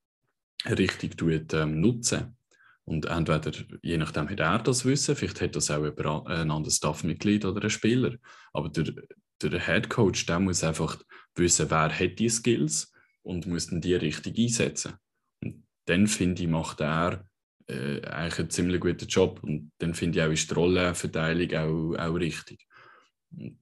richtig 0.67 1.17
tut, 1.17 1.53
ähm, 1.55 1.81
nutzen. 1.81 2.37
Und 2.85 3.05
entweder, 3.05 3.53
je 3.83 3.99
nachdem, 3.99 4.31
hat 4.31 4.41
er 4.41 4.59
das 4.61 4.85
Wissen, 4.85 5.15
vielleicht 5.15 5.41
hat 5.43 5.57
das 5.57 5.71
auch 5.71 5.85
ein 6.27 6.51
anderes 6.51 6.77
Staffmitglied 6.77 7.45
oder 7.45 7.63
ein 7.63 7.71
Spieler. 7.71 8.17
Aber 8.53 8.71
der, 8.71 8.95
der 9.43 9.67
Head 9.67 9.91
Coach, 9.91 10.25
der 10.25 10.41
muss 10.41 10.65
einfach 10.65 10.99
wissen, 11.35 11.71
wer 11.71 11.91
hat 11.93 12.19
die 12.19 12.31
Skills 12.31 12.93
und 13.23 13.47
muss 13.47 13.67
dann 13.67 13.83
die 13.83 13.95
richtig 13.95 14.39
einsetzen. 14.39 14.95
Und 15.43 15.67
dann 15.85 16.07
finde 16.07 16.43
ich, 16.43 16.49
macht 16.49 16.81
er 16.81 17.29
äh, 17.67 18.01
eigentlich 18.07 18.39
einen 18.39 18.51
ziemlich 18.51 18.81
guten 18.81 19.07
Job. 19.07 19.41
Und 19.43 19.71
dann 19.79 19.95
finde 19.95 20.19
ich 20.19 20.25
auch, 20.25 20.33
ist 20.33 20.51
die 20.51 20.55
Rollenverteilung 20.55 21.55
auch, 21.55 21.99
auch 21.99 22.15
richtig. 22.15 22.67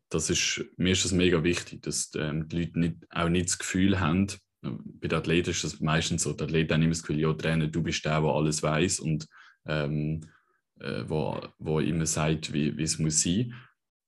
Das 0.09 0.31
ist, 0.31 0.65
mir 0.77 0.93
ist 0.93 1.05
das 1.05 1.11
mega 1.11 1.43
wichtig, 1.43 1.83
dass 1.83 2.13
ähm, 2.15 2.49
die 2.49 2.61
Leute 2.61 2.79
nicht, 2.79 2.97
auch 3.11 3.29
nicht 3.29 3.49
das 3.49 3.59
Gefühl 3.59 3.99
haben, 3.99 4.29
bei 5.01 5.09
den 5.09 5.19
Athleten 5.19 5.51
ist 5.51 5.65
das 5.65 5.81
meistens 5.81 6.23
so, 6.23 6.33
der 6.33 6.47
Athlet 6.47 6.71
hat 6.71 6.79
immer 6.79 6.89
das 6.89 7.03
Gefühl, 7.03 7.21
ja, 7.21 7.33
Trainer, 7.33 7.67
du 7.67 7.83
bist 7.83 8.05
der, 8.05 8.21
der 8.21 8.31
alles 8.31 8.63
weiß 8.63 9.01
und 9.01 9.29
ähm, 9.67 10.21
äh, 10.81 11.05
wo, 11.07 11.41
wo 11.59 11.81
immer 11.81 12.07
sagt, 12.07 12.53
wie 12.53 12.83
es 12.83 12.99
muss 12.99 13.23
sein. 13.23 13.55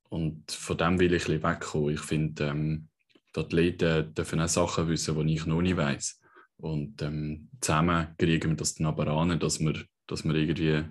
Und 0.09 0.51
von 0.51 0.77
dem 0.77 0.99
will 0.99 1.12
ich 1.12 1.29
ein 1.29 1.40
bisschen 1.40 1.42
wegkommen. 1.42 1.94
Ich 1.94 2.01
finde, 2.01 2.44
ähm, 2.47 2.88
die 3.35 3.40
Athleten 3.40 4.14
dürfen 4.14 4.40
auch 4.40 4.49
Sachen 4.49 4.88
wissen, 4.88 5.27
die 5.27 5.35
ich 5.35 5.47
noch 5.47 5.61
nicht 5.61 5.77
weiß. 5.77 6.21
Und 6.57 7.03
ähm, 7.03 7.49
zusammen 7.61 8.09
kriegen 8.18 8.51
wir 8.51 8.57
das 8.57 8.75
dann 8.75 8.87
aber 8.87 9.07
an, 9.09 9.38
dass 9.38 9.61
wir, 9.61 9.85
dass 10.07 10.25
wir 10.25 10.35
irgendwie 10.35 10.85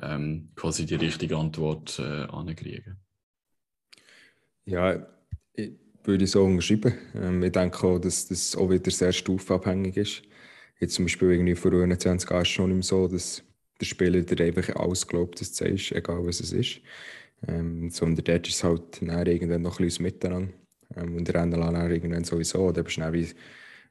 ähm, 0.00 0.52
quasi 0.54 0.86
die 0.86 0.94
richtige 0.94 1.36
Antwort 1.36 1.98
äh, 1.98 2.24
ankriegen. 2.24 3.00
Ja, 4.64 5.06
ich 5.54 5.72
würde 6.04 6.24
ich 6.24 6.30
so 6.30 6.44
unterschreiben. 6.44 6.94
Ähm, 7.14 7.42
ich 7.42 7.52
denke 7.52 7.86
auch, 7.86 7.98
dass 7.98 8.28
das 8.28 8.56
auch 8.56 8.70
wieder 8.70 8.90
sehr 8.90 9.12
stufenabhängig 9.12 9.96
ist. 9.96 10.22
Jetzt 10.80 10.94
zum 10.94 11.04
Beispiel 11.04 11.32
irgendwie 11.32 11.54
vor 11.54 11.72
21 11.72 12.28
Jahren 12.30 12.44
schon 12.44 12.70
immer 12.70 12.82
so, 12.82 13.08
dass 13.08 13.42
der 13.80 13.86
Spieler 13.86 14.20
dir 14.22 14.44
einfach 14.44 14.74
alles 14.76 15.06
glaubt, 15.06 15.40
dass 15.40 15.52
du 15.52 15.64
egal 15.92 16.24
was 16.26 16.40
es 16.40 16.52
ist. 16.52 16.80
Ähm, 17.46 17.90
sondern 17.90 18.24
dort 18.24 18.48
ist 18.48 18.56
es 18.56 18.64
halt 18.64 19.00
dann 19.00 19.26
irgendwann 19.26 19.62
noch 19.62 19.78
ein 19.78 19.86
bisschen 19.86 20.04
miteinander. 20.04 20.52
Ähm, 20.96 21.16
und 21.16 21.32
rennen 21.34 21.52
dann 21.52 21.90
irgendwann 21.90 22.24
sowieso. 22.24 22.60
Oder 22.68 22.82
bist 22.82 22.98
du 22.98 23.02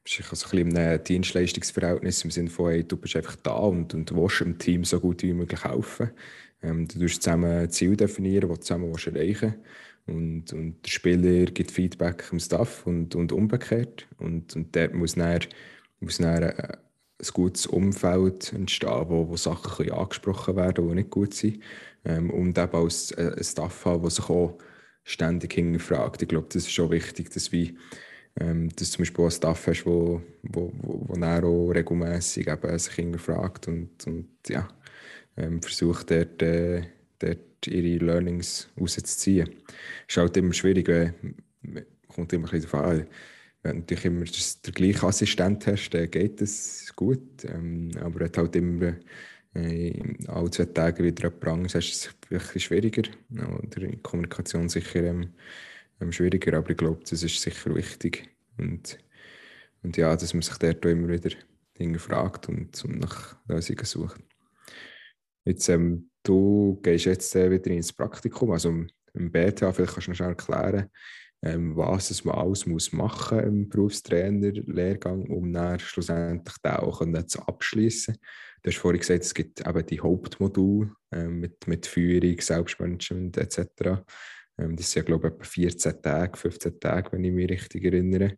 bist 0.04 0.19
ein 0.19 0.30
bisschen 0.30 0.67
in 0.69 0.78
einem 0.78 1.04
Dienstleistungsverhältnis 1.04 2.24
im 2.24 2.32
Sinne 2.32 2.50
von, 2.50 2.71
hey, 2.71 2.84
du 2.84 2.97
bist 2.97 3.15
einfach 3.15 3.36
da 3.38 3.54
und, 3.54 3.93
und 3.93 4.13
willst 4.15 4.39
dem 4.41 4.58
Team 4.58 4.84
so 4.84 5.00
gut 5.00 5.24
wie 5.24 5.34
möglich 5.34 5.63
helfen. 5.63 6.12
Ähm, 6.62 6.88
du 6.88 7.00
musst 7.00 7.21
zusammen 7.24 7.69
Ziel 7.69 7.95
definieren, 7.95 8.50
das 8.50 8.60
du 8.60 8.63
zusammen 8.63 8.91
erreichen 8.91 9.13
willst. 9.15 9.54
Und, 10.08 10.54
und 10.54 10.86
der 10.86 10.90
Spieler 10.90 11.46
gibt 11.46 11.72
Feedback 11.72 12.26
im 12.32 12.40
Staff 12.40 12.86
und, 12.86 13.16
und 13.16 13.32
umgekehrt. 13.32 14.08
Und, 14.18 14.56
und 14.56 14.76
dort 14.76 14.94
muss 14.94 15.16
dann, 15.16 15.40
muss 16.00 16.18
dann 16.18 16.44
ein, 16.44 16.60
ein 16.60 16.78
gutes 17.34 17.68
Umfeld 17.68 18.54
entstehen, 18.54 19.06
wo, 19.10 19.30
wo 19.30 19.38
Sachen 19.38 19.92
angesprochen 19.92 20.56
werden 20.56 20.88
die 20.88 20.96
nicht 20.96 21.10
gut 21.10 21.34
sind. 21.34 21.60
Ähm, 22.04 22.30
und 22.30 22.58
eben 22.58 22.76
als 22.76 23.12
äh, 23.12 23.34
ein 23.38 23.44
Staff 23.44 23.86
haben, 23.86 24.02
der 24.02 24.12
sich 24.12 24.30
auch 24.30 24.58
ständig 25.04 25.54
hinterfragt. 25.54 26.22
Ich 26.22 26.28
glaube, 26.28 26.48
das 26.52 26.64
ist 26.64 26.72
schon 26.72 26.92
wichtig, 26.92 27.30
dass 27.32 27.52
wir 27.52 27.74
ähm, 28.40 28.70
dass 28.70 28.92
du 28.92 28.96
zum 28.96 29.02
Beispiel 29.02 29.24
einen 29.26 29.32
Staff 29.32 29.68
hast, 29.68 29.86
wo, 29.86 30.22
wo, 30.44 30.72
wo, 30.82 31.06
wo 31.08 31.26
auch 31.26 31.72
regelmässig 31.72 32.48
eben 32.48 32.80
sich 32.80 32.94
hinterfragt 32.94 33.68
und, 33.68 34.06
und 34.08 34.28
ja, 34.48 34.68
ähm, 35.38 35.62
versucht 35.62 36.12
dort, 36.12 36.42
äh, 36.42 36.84
dort 37.20 37.40
ihre 37.67 38.04
Learnings 38.04 38.69
rauszuziehen. 38.80 39.50
Es 40.08 40.15
ist 40.15 40.17
halt 40.17 40.38
immer 40.38 40.54
schwierig, 40.54 40.88
weil 40.88 41.13
kommt 42.08 42.34
immer 42.34 42.47
ein 42.47 42.52
bisschen 42.52 42.71
darauf 42.71 42.91
an, 42.91 43.08
wenn 43.63 43.74
du 43.74 43.80
natürlich 43.80 44.06
immer 44.06 44.26
den 44.26 44.74
gleichen 44.74 45.06
Assistent 45.06 45.67
hast, 45.67 45.89
dann 45.91 46.10
geht 46.10 46.41
das 46.41 46.91
gut. 46.95 47.45
Ähm, 47.45 47.91
aber 48.00 48.26
hat 48.26 48.38
halt 48.38 48.56
immer 48.56 48.95
äh, 49.54 49.93
alle 50.28 50.50
zwei 50.50 50.65
Tage 50.65 51.04
wieder 51.04 51.30
jemand 51.30 51.47
anderes, 51.47 51.76
ist 51.76 52.06
es 52.06 52.30
wirklich 52.30 52.63
schwieriger. 52.63 53.04
Oder 53.32 53.84
in 53.84 54.02
Kommunikation 54.02 54.69
sicher 54.69 55.04
ähm, 55.04 55.30
ähm, 56.00 56.12
schwieriger, 56.12 56.58
aber 56.58 56.71
ich 56.71 56.78
glaube, 56.78 57.02
das 57.08 57.24
ist 57.24 57.39
sicher 57.39 57.76
wichtig. 57.76 58.30
Und, 58.58 58.97
und 59.84 59.97
ja, 59.97 60.15
dass 60.15 60.34
man 60.34 60.41
sich 60.41 60.58
dort 60.58 60.86
immer 60.86 61.10
wieder 61.10 61.32
Dinge 61.78 62.00
fragt 62.00 62.50
und, 62.50 62.84
und 62.84 63.00
nach 63.00 63.36
Lösungen 63.47 63.86
sucht. 63.86 64.21
Jetzt 65.45 65.69
ähm, 65.69 66.12
Du 66.23 66.80
gehst 66.84 67.06
jetzt 67.06 67.36
äh, 67.36 67.49
wieder 67.49 67.71
ins 67.71 67.93
Praktikum, 67.93 68.51
also 68.51 68.69
im 68.69 69.32
BTA, 69.32 69.73
vielleicht 69.73 69.93
kannst 69.93 70.08
du 70.08 70.12
noch 70.12 70.15
schnell 70.15 70.30
erklären, 70.30 70.89
ähm, 71.41 71.75
was 71.75 72.12
es 72.12 72.23
man 72.23 72.36
alles 72.36 72.67
muss 72.67 72.93
machen 72.93 73.39
im 73.39 73.69
Berufstrainer-Lehrgang, 73.69 75.25
um 75.32 75.51
dann 75.51 75.80
schlussendlich 75.80 76.56
den 76.63 76.71
auch 76.73 77.25
zu 77.25 77.41
abschließen. 77.41 78.15
Du 78.62 78.69
hast 78.69 78.77
vorhin 78.77 78.99
gesagt, 78.99 79.23
es 79.23 79.34
gibt 79.34 79.67
eben 79.67 79.86
die 79.88 79.99
Hauptmodule 79.99 80.91
ähm, 81.12 81.39
mit, 81.39 81.67
mit 81.67 81.88
Führung, 81.88 82.39
Selbstmanagement 82.39 83.38
etc. 83.38 84.04
Ähm, 84.60 84.75
das 84.75 84.91
sind 84.91 85.08
glaube 85.08 85.27
ich, 85.27 85.34
etwa 85.34 85.43
14 85.43 86.01
Tage, 86.04 86.38
15 86.38 86.80
Tage, 86.80 87.12
wenn 87.13 87.23
ich 87.23 87.32
mich 87.32 87.49
richtig 87.49 87.84
erinnere. 87.84 88.38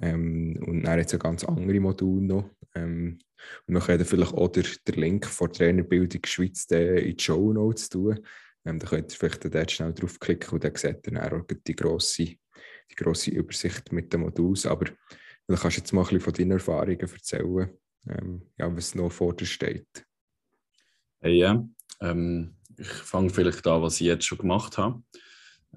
Ähm, 0.00 0.58
und 0.66 0.84
dann 0.84 0.98
jetzt 0.98 1.12
ein 1.12 1.18
ganz 1.18 1.44
andere 1.44 1.80
Modul 1.80 2.22
noch. 2.22 2.50
Ähm, 2.74 3.18
und 3.66 3.74
wir 3.74 3.80
können 3.80 4.04
vielleicht 4.04 4.34
auch 4.34 4.48
den, 4.48 4.64
den 4.86 4.94
Link 4.94 5.26
von 5.26 5.52
Trainerbildung 5.52 6.22
Schweiz 6.24 6.64
in 6.70 7.16
die 7.16 7.22
Show 7.22 7.52
Notes 7.52 7.88
tun. 7.88 8.20
Ähm, 8.64 8.78
da 8.78 8.86
könnt 8.86 9.12
ihr 9.12 9.18
vielleicht 9.18 9.44
dort 9.44 9.70
schnell 9.70 9.92
draufklicken 9.92 10.50
und 10.50 10.64
dann 10.64 10.74
seht 10.76 11.06
ihr 11.06 11.12
dann 11.12 11.32
auch 11.32 11.44
die 11.46 11.76
grosse, 11.76 12.24
die 12.24 12.94
grosse 12.96 13.30
Übersicht 13.30 13.92
mit 13.92 14.12
den 14.12 14.20
Moduls. 14.20 14.66
Aber 14.66 14.86
dann 15.46 15.58
kannst 15.58 15.76
du 15.76 15.80
jetzt 15.80 15.92
mal 15.92 16.02
ein 16.02 16.04
bisschen 16.06 16.20
von 16.20 16.32
deinen 16.32 16.50
Erfahrungen 16.52 17.00
erzählen, 17.00 17.70
ähm, 18.08 18.42
ja, 18.56 18.74
was 18.74 18.94
noch 18.94 19.10
vor 19.10 19.34
dir 19.34 19.46
steht. 19.46 20.06
Hey, 21.20 21.38
ja, 21.38 21.66
ähm, 22.00 22.56
ich 22.76 22.88
fange 22.88 23.30
vielleicht 23.30 23.66
an, 23.66 23.82
was 23.82 24.00
ich 24.00 24.06
jetzt 24.06 24.24
schon 24.24 24.38
gemacht 24.38 24.78
habe. 24.78 25.02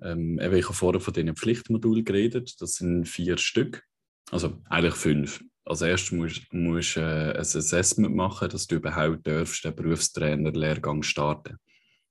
Ähm, 0.02 0.40
ich 0.40 0.66
habe 0.66 0.74
vorher 0.74 1.02
von 1.02 1.14
diesen 1.14 1.36
Pflichtmodulen 1.36 2.06
geredet. 2.06 2.56
Das 2.60 2.76
sind 2.76 3.08
vier 3.08 3.38
Stück. 3.38 3.84
Also 4.32 4.62
eigentlich 4.70 4.96
fünf. 4.96 5.44
Als 5.66 5.82
erstes 5.82 6.12
musst 6.12 6.48
du 6.52 7.02
äh, 7.02 7.32
ein 7.32 7.38
Assessment 7.40 8.16
machen, 8.16 8.50
dass 8.50 8.68
du 8.68 8.76
überhaupt 8.76 9.26
darfst, 9.26 9.66
den 9.66 9.76
Berufstrainer-Lehrgang 9.76 11.02
starten 11.04 11.58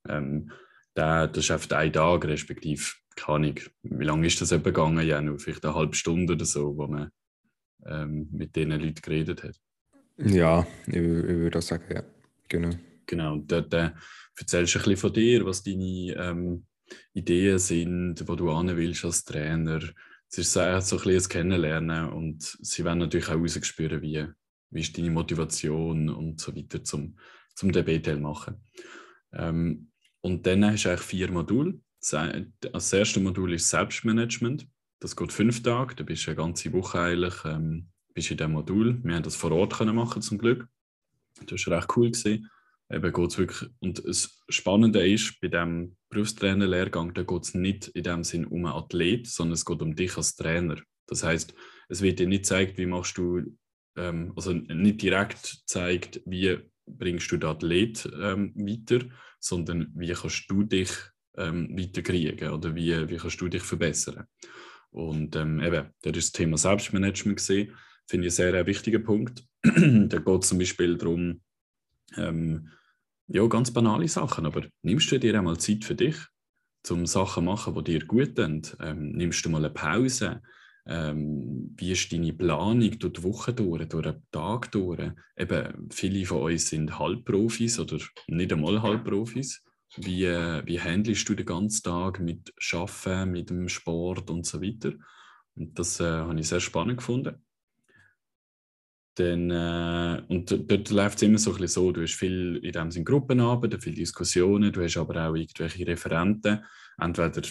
ähm, 0.08 0.50
der, 0.96 1.28
Das 1.28 1.44
ist 1.44 1.50
auf 1.50 1.70
einen 1.72 1.92
Tag, 1.92 2.24
respektive, 2.24 2.82
keine 3.16 3.34
Ahnung, 3.34 3.60
wie 3.82 4.04
lange 4.04 4.26
ist 4.26 4.40
das 4.40 4.52
eben 4.52 4.62
gegangen? 4.62 5.06
Ja, 5.06 5.20
nur 5.20 5.38
vielleicht 5.38 5.64
eine 5.64 5.74
halbe 5.74 5.94
Stunde 5.94 6.34
oder 6.34 6.44
so, 6.44 6.76
wo 6.76 6.86
man 6.86 7.10
ähm, 7.86 8.28
mit 8.32 8.54
diesen 8.54 8.72
Leuten 8.72 9.02
geredet 9.02 9.42
hat. 9.42 9.60
Ja, 10.18 10.66
ich, 10.86 10.94
ich 10.94 11.02
würde 11.02 11.58
auch 11.58 11.62
sagen, 11.62 11.84
ja, 11.92 12.04
genau. 12.48 12.70
Genau, 13.06 13.32
und 13.34 13.50
dort 13.50 13.74
äh, 13.74 13.90
erzählst 14.38 14.74
du 14.74 14.78
ein 14.78 14.84
bisschen 14.84 14.96
von 14.96 15.12
dir, 15.12 15.44
was 15.44 15.62
deine 15.62 16.14
ähm, 16.16 16.66
Ideen 17.12 17.58
sind, 17.58 18.26
wo 18.26 18.34
du 18.34 18.56
hin 18.56 18.76
willst 18.76 19.04
als 19.04 19.24
Trainer. 19.24 19.80
Es 20.36 20.38
ist 20.38 20.52
so 20.54 20.60
ein 20.60 21.04
bisschen 21.04 21.28
Kennenlernen 21.28 22.08
und 22.08 22.42
sie 22.42 22.84
werden 22.84 22.98
natürlich 22.98 23.28
auch 23.28 23.36
rausgespüren, 23.36 24.02
wie, 24.02 24.26
wie 24.70 24.80
ist 24.80 24.98
deine 24.98 25.10
Motivation 25.10 26.08
und 26.08 26.40
so 26.40 26.56
weiter 26.56 26.82
zum, 26.82 27.16
zum 27.54 27.70
DBTL 27.70 28.18
machen. 28.18 28.56
Ähm, 29.32 29.92
und 30.22 30.44
dann 30.44 30.64
hast 30.64 30.86
du 30.86 30.88
eigentlich 30.88 31.02
vier 31.02 31.30
Module. 31.30 31.78
Das 32.00 32.92
erste 32.92 33.20
Modul 33.20 33.52
ist 33.52 33.70
Selbstmanagement. 33.70 34.66
Das 34.98 35.14
geht 35.14 35.32
fünf 35.32 35.62
Tage, 35.62 35.94
da 35.94 36.02
bist 36.02 36.26
du 36.26 36.32
eine 36.32 36.36
ganze 36.36 36.72
Woche 36.72 36.98
eigentlich 36.98 37.44
ähm, 37.44 37.90
bist 38.12 38.32
in 38.32 38.36
diesem 38.36 38.52
Modul. 38.54 38.98
Wir 39.04 39.14
haben 39.14 39.22
das 39.22 39.36
vor 39.36 39.52
Ort 39.52 39.74
können 39.74 39.94
machen 39.94 40.20
zum 40.20 40.38
Glück. 40.38 40.66
Das 41.46 41.64
war 41.68 41.78
recht 41.78 41.96
cool. 41.96 42.10
Gewesen. 42.10 42.50
Eben 42.90 43.12
geht's 43.12 43.38
wirklich, 43.38 43.70
und 43.80 44.06
das 44.06 44.42
Spannende 44.48 45.06
ist, 45.06 45.40
bei 45.40 45.48
diesem 45.48 45.96
Berufstrainer-Lehrgang, 46.10 47.14
da 47.14 47.22
geht 47.22 47.42
es 47.42 47.54
nicht 47.54 47.88
in 47.88 48.02
dem 48.02 48.24
Sinn 48.24 48.44
um 48.44 48.66
einen 48.66 48.74
Athlet, 48.74 49.26
sondern 49.26 49.54
es 49.54 49.64
geht 49.64 49.80
um 49.80 49.96
dich 49.96 50.16
als 50.16 50.36
Trainer. 50.36 50.76
Das 51.06 51.22
heißt, 51.22 51.54
es 51.88 52.02
wird 52.02 52.18
dir 52.18 52.26
nicht 52.26 52.42
gezeigt, 52.42 52.78
wie 52.78 52.86
machst 52.86 53.16
du, 53.16 53.42
ähm, 53.96 54.32
also 54.36 54.52
nicht 54.52 55.02
direkt 55.02 55.62
zeigt, 55.66 56.20
wie 56.26 56.58
bringst 56.86 57.30
du 57.32 57.36
den 57.38 57.50
Athlet 57.50 58.08
ähm, 58.20 58.54
weiter, 58.54 59.06
sondern 59.40 59.90
wie 59.94 60.12
kannst 60.12 60.50
du 60.50 60.62
dich 60.62 60.90
ähm, 61.36 61.76
weiterkriegen 61.76 62.50
oder 62.50 62.74
wie, 62.74 63.08
wie 63.08 63.16
kannst 63.16 63.40
du 63.40 63.48
dich 63.48 63.62
verbessern. 63.62 64.26
Und 64.90 65.34
ähm, 65.36 65.60
eben, 65.60 65.90
das 66.02 66.16
ist 66.16 66.28
das 66.28 66.32
Thema 66.32 66.56
Selbstmanagement 66.56 67.38
gesehen, 67.38 67.74
finde 68.06 68.28
ich 68.28 68.38
einen 68.38 68.52
sehr 68.52 68.66
wichtigen 68.66 69.02
Punkt. 69.02 69.44
da 69.62 70.18
geht 70.18 70.42
es 70.42 70.48
zum 70.48 70.58
Beispiel 70.58 70.96
darum, 70.96 71.40
ähm, 72.16 72.70
ja, 73.28 73.46
ganz 73.46 73.72
banale 73.72 74.08
Sachen, 74.08 74.46
aber 74.46 74.66
nimmst 74.82 75.10
du 75.10 75.18
dir 75.18 75.36
einmal 75.38 75.58
Zeit 75.58 75.84
für 75.84 75.94
dich, 75.94 76.16
um 76.90 77.06
Sachen 77.06 77.34
zu 77.34 77.50
machen, 77.50 77.74
die 77.84 77.98
dir 77.98 78.06
gut 78.06 78.36
tun? 78.36 78.62
Ähm, 78.80 79.12
nimmst 79.12 79.44
du 79.44 79.50
mal 79.50 79.58
eine 79.58 79.70
Pause? 79.70 80.42
Ähm, 80.86 81.74
wie 81.78 81.92
ist 81.92 82.12
deine 82.12 82.34
Planung 82.34 82.98
durch 82.98 83.12
die 83.14 83.22
Woche 83.22 83.54
durch, 83.54 83.88
durch 83.88 84.02
den 84.04 84.22
Tag 84.30 84.70
durch? 84.72 85.12
Eben, 85.36 85.88
viele 85.90 86.26
von 86.26 86.42
uns 86.52 86.68
sind 86.68 86.98
Halbprofis 86.98 87.78
oder 87.78 87.98
nicht 88.28 88.52
einmal 88.52 88.82
Halbprofis. 88.82 89.64
Wie, 89.96 90.24
äh, 90.24 90.62
wie 90.66 90.80
handelst 90.80 91.26
du 91.28 91.34
den 91.34 91.46
ganzen 91.46 91.84
Tag 91.84 92.20
mit 92.20 92.52
Arbeiten, 92.72 93.30
mit 93.30 93.48
dem 93.48 93.68
Sport 93.68 94.28
und 94.28 94.44
so 94.44 94.60
weiter? 94.60 94.92
Und 95.54 95.78
das 95.78 96.00
äh, 96.00 96.04
habe 96.04 96.38
ich 96.38 96.48
sehr 96.48 96.60
spannend 96.60 96.98
gefunden. 96.98 97.43
Dann, 99.16 99.50
äh, 99.50 100.22
und 100.28 100.50
dort 100.50 100.90
läuft 100.90 101.16
es 101.16 101.22
immer 101.22 101.38
so 101.38 101.50
ein 101.50 101.58
bisschen 101.58 101.82
so, 101.82 101.92
du 101.92 102.02
hast 102.02 102.14
viel 102.14 102.56
in 102.62 102.72
dem 102.72 102.90
Sinne 102.90 103.04
Gruppenarbeit, 103.04 103.82
viele 103.82 103.96
Diskussionen, 103.96 104.72
du 104.72 104.82
hast 104.82 104.96
aber 104.96 105.28
auch 105.28 105.34
irgendwelche 105.34 105.86
Referenten. 105.86 106.64
Entweder 106.98 107.42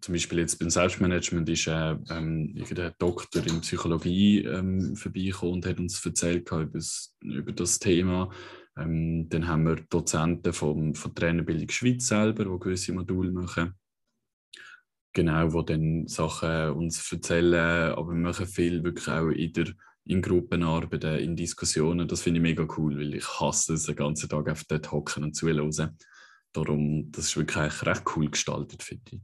zum 0.00 0.14
Beispiel 0.14 0.40
jetzt 0.40 0.58
beim 0.58 0.70
Selbstmanagement 0.70 1.48
ist 1.48 1.66
äh, 1.68 1.96
ähm, 2.10 2.54
ein 2.54 2.92
Doktor 2.98 3.46
in 3.46 3.60
Psychologie 3.60 4.44
ähm, 4.44 4.94
vorbeigekommen 4.94 5.54
und 5.54 5.66
hat 5.66 5.78
uns 5.78 6.04
erzählt 6.04 6.50
über 6.50 6.80
über 7.22 7.52
das 7.52 7.78
Thema. 7.78 8.30
Ähm, 8.76 9.28
dann 9.28 9.48
haben 9.48 9.66
wir 9.66 9.76
Dozenten 9.88 10.52
vom, 10.52 10.94
von 10.94 11.14
Trainerbildung 11.14 11.70
Schweiz 11.70 12.08
selber, 12.08 12.44
die 12.44 12.60
gewisse 12.60 12.92
Module 12.92 13.32
machen. 13.32 13.74
Genau, 15.14 15.50
wo 15.52 15.62
dann 15.62 16.06
Sachen 16.08 16.72
uns 16.72 17.10
erzählen, 17.10 17.94
aber 17.94 18.08
wir 18.08 18.20
machen 18.20 18.46
viel 18.46 18.84
wirklich 18.84 19.08
auch 19.08 19.30
in 19.30 19.52
der 19.54 19.72
in 20.06 20.22
Gruppenarbeiten, 20.22 21.18
in 21.18 21.36
Diskussionen. 21.36 22.08
Das 22.08 22.22
finde 22.22 22.38
ich 22.38 22.42
mega 22.42 22.66
cool, 22.76 22.96
weil 22.96 23.14
ich 23.14 23.26
hasse 23.40 23.74
es, 23.74 23.84
den 23.84 23.96
ganzen 23.96 24.28
Tag 24.28 24.48
auf 24.48 24.64
dort 24.64 24.92
hocken 24.92 25.24
und 25.24 25.34
zuhören. 25.34 25.98
Darum, 26.52 27.10
das 27.10 27.26
ist 27.26 27.36
wirklich 27.36 27.86
recht 27.86 28.02
cool 28.16 28.30
gestaltet, 28.30 28.82
finde 28.82 29.04
ich. 29.12 29.20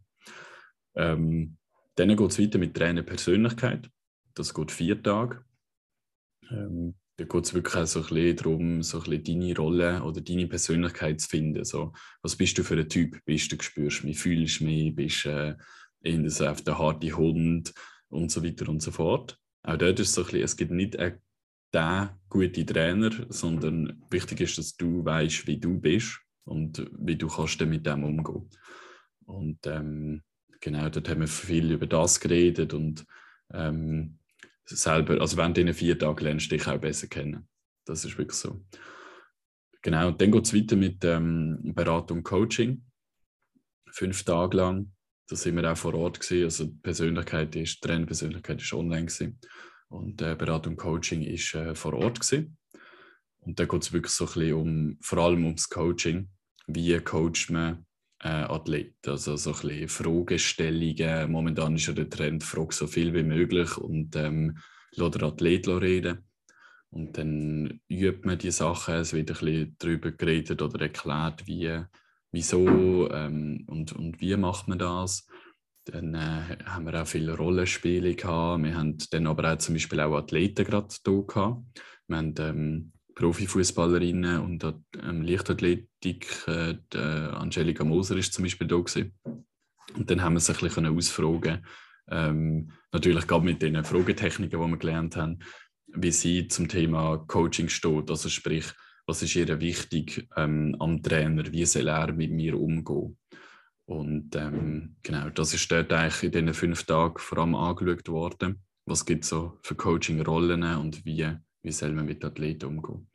Ähm, 0.95 1.57
dann 1.95 2.17
geht 2.17 2.31
es 2.31 2.39
weiter 2.39 2.59
mit 2.59 2.75
Trainer 2.75 3.03
Persönlichkeit. 3.03 3.89
Das 4.35 4.53
geht 4.53 4.71
vier 4.71 5.03
Tage. 5.03 5.45
Ähm, 6.51 6.95
da 7.17 7.25
geht 7.25 7.45
es 7.45 7.55
wirklich 7.55 7.77
auch 7.77 7.87
so 7.87 8.01
ein 8.01 8.07
bisschen 8.07 8.37
darum, 8.37 8.83
so 8.83 8.99
ein 8.99 9.05
bisschen 9.05 9.41
deine 9.41 9.57
Rolle 9.57 10.03
oder 10.03 10.21
deine 10.21 10.49
Persönlichkeit 10.49 11.21
zu 11.21 11.29
finden. 11.29 11.65
So, 11.65 11.93
was 12.23 12.37
bist 12.37 12.59
du 12.59 12.65
für 12.65 12.79
ein 12.79 12.89
Typ? 12.89 13.25
Bist 13.25 13.53
du 13.53 13.63
spürst, 13.63 14.05
wie 14.05 14.15
fühlst 14.15 14.61
du 14.61 14.65
mich? 14.65 14.95
Bist 14.95 15.25
du 15.27 15.57
äh, 16.03 16.29
so 16.29 16.47
auf 16.47 16.63
der 16.63 16.79
harte 16.79 17.13
Hund? 17.17 17.73
Und 18.09 18.31
so 18.31 18.45
weiter 18.45 18.69
und 18.69 18.83
so 18.83 18.91
fort. 18.91 19.39
Auch 19.63 19.77
dort 19.77 20.01
ist 20.01 20.09
es 20.09 20.15
so 20.15 20.23
ein 20.23 20.27
bisschen, 20.27 20.43
es 20.43 20.57
gibt 20.57 20.71
nicht 20.73 20.97
den 21.75 22.09
guten 22.29 22.67
Trainer, 22.67 23.11
sondern 23.29 24.03
wichtig 24.11 24.41
ist, 24.41 24.59
dass 24.59 24.77
du 24.77 25.05
weißt, 25.05 25.47
wie 25.47 25.59
du 25.59 25.81
bist 25.81 26.21
und 26.45 26.91
wie 26.99 27.17
du 27.17 27.29
kannst 27.29 27.61
mit 27.61 27.87
dem 27.87 28.05
umgehen. 28.05 28.51
Und 29.25 29.67
ähm, 29.67 30.23
genau, 30.61 30.89
dort 30.89 31.09
haben 31.09 31.21
wir 31.21 31.29
viel 31.29 31.71
über 31.71 31.87
das 31.87 32.21
geredet 32.21 32.75
und 32.75 33.07
ähm, 33.53 34.19
selber, 34.65 35.21
also 35.21 35.37
während 35.37 35.57
diesen 35.57 35.75
vier 35.75 35.99
Tagen 35.99 36.25
lernst 36.25 36.51
du 36.51 36.57
dich 36.57 36.67
auch 36.67 36.79
besser 36.79 37.07
kennen. 37.07 37.49
Das 37.85 38.05
ist 38.05 38.19
wirklich 38.19 38.39
so. 38.39 38.65
Genau, 39.83 40.11
dann 40.13 40.31
geht 40.31 40.45
es 40.45 40.55
weiter 40.55 40.77
mit 40.77 41.05
ähm, 41.05 41.59
Beratung 41.75 42.23
Coaching. 42.23 42.85
Fünf 43.91 44.25
Tage 44.25 44.57
lang. 44.57 44.93
Da 45.29 45.37
sind 45.37 45.57
wir 45.57 45.71
auch 45.71 45.77
vor 45.77 45.95
Ort 45.95 46.21
gewesen. 46.21 46.45
Also 46.45 46.65
die 46.65 46.79
Persönlichkeit 46.83 47.55
ist, 47.57 47.85
die 47.85 48.07
ist 48.09 48.73
online 48.73 49.07
gewesen. 49.07 49.39
Und 49.89 50.23
äh, 50.23 50.35
Beratung 50.35 50.73
und 50.73 50.79
Coaching 50.79 51.23
ist 51.23 51.55
äh, 51.55 51.75
vor 51.75 51.95
Ort 51.95 52.21
gewesen. 52.21 52.57
Und 53.41 53.59
da 53.59 53.65
geht 53.65 53.83
es 53.83 53.93
wirklich 53.93 54.13
so 54.13 54.25
ein 54.25 54.33
bisschen 54.33 54.55
um, 54.55 54.99
vor 55.01 55.19
allem 55.19 55.45
ums 55.45 55.69
Coaching. 55.69 56.31
Wie 56.67 56.97
coacht 57.01 57.51
man 57.51 57.85
äh, 58.23 58.29
Athleten? 58.29 59.11
Also 59.11 59.37
so 59.37 59.53
ein 59.53 59.61
bisschen 59.61 59.89
Fragestellungen. 59.89 61.31
Momentan 61.31 61.77
ist 61.77 61.87
ja 61.87 61.93
der 61.93 62.09
Trend, 62.09 62.45
frag 62.45 62.73
so 62.73 62.87
viel 62.87 63.13
wie 63.15 63.25
möglich 63.25 63.77
und 63.77 64.17
ähm, 64.17 64.59
lass 64.93 65.11
den 65.11 65.25
Athlet 65.25 65.69
reden. 65.69 66.25
Und 66.91 67.17
dann 67.17 67.81
übt 67.89 68.27
man 68.27 68.39
die 68.39 68.51
Sachen, 68.51 68.95
es 68.95 69.13
wird 69.13 69.31
ein 69.31 69.37
bisschen 69.39 69.77
darüber 69.79 70.13
geredet 70.13 70.61
oder 70.61 70.81
erklärt, 70.83 71.47
wie, 71.47 71.85
wieso 72.33 73.11
ähm, 73.11 73.65
und, 73.69 73.93
und 73.93 74.21
wie 74.21 74.37
macht 74.37 74.69
man 74.69 74.79
das. 74.79 75.27
Dann 75.85 76.15
äh, 76.15 76.59
haben 76.65 76.87
wir 76.87 77.03
auch 77.03 77.07
viele 77.07 77.37
Rollenspiele 77.37 78.15
gehabt. 78.15 78.63
Wir 78.63 78.77
haben 78.77 78.99
dann 79.11 79.27
aber 79.27 79.53
auch 79.53 79.59
zum 79.59 79.75
Beispiel 79.75 80.01
auch 80.01 80.17
Athleten 80.17 80.65
gerade 80.65 80.95
hier 81.05 81.27
gehabt. 81.27 81.83
Wir 82.07 82.17
haben 82.17 82.35
ähm, 82.39 82.93
Profifußballerinnen 83.15 84.41
und 84.41 84.65
ähm, 85.03 85.23
Leichtathletik. 85.23 86.47
Äh, 86.47 86.77
Angelika 86.97 87.85
Moser 87.85 88.17
ist 88.17 88.33
zum 88.33 88.45
Beispiel 88.45 88.67
da 88.67 88.77
gewesen. 88.77 89.13
Und 89.95 90.11
dann 90.11 90.23
haben 90.23 90.35
wir 90.35 90.41
sich 90.41 90.57
ein 90.57 90.69
bisschen 90.69 90.87
ausfragen, 90.87 91.67
ähm, 92.11 92.73
natürlich 92.93 93.27
gerade 93.27 93.45
mit 93.45 93.61
den 93.63 93.85
Fragetechniken, 93.85 94.61
die 94.61 94.67
wir 94.67 94.79
gelernt 94.79 95.17
haben, 95.17 95.41
wie 95.89 96.11
sie 96.11 96.49
zum 96.49 96.69
Thema 96.69 97.19
Coaching 97.27 97.69
steht. 97.69 98.11
Also 98.11 98.29
sprich, 98.29 98.73
was 99.07 99.23
ist 99.23 99.35
ihr 99.35 99.61
wichtig 99.61 100.29
ähm, 100.37 100.77
am 100.79 101.03
Trainer, 101.03 101.51
wie 101.53 101.67
soll 101.67 101.89
er 101.89 102.13
mit 102.13 102.31
mir 102.31 102.59
umgehen. 102.59 103.19
Und 103.85 104.37
ähm, 104.37 104.97
genau, 105.03 105.29
das 105.31 105.55
ist 105.55 105.71
dort 105.71 105.93
eigentlich 105.93 106.23
in 106.23 106.31
diesen 106.31 106.55
fünf 106.55 106.85
Tagen 106.85 107.19
vor 107.19 107.39
allem 107.39 107.55
angeschaut 107.55 108.09
worden. 108.09 108.63
Was 108.87 109.05
gibt 109.05 109.25
es 109.25 109.31
so 109.31 109.59
für 109.63 109.75
Coaching-Rollen 109.75 110.63
und 110.63 111.05
wie, 111.05 111.29
wie 111.63 111.73
soll 111.73 111.93
man 111.93 112.07
mit 112.07 112.25
Athleten 112.25 112.67
umgehen. 112.67 113.09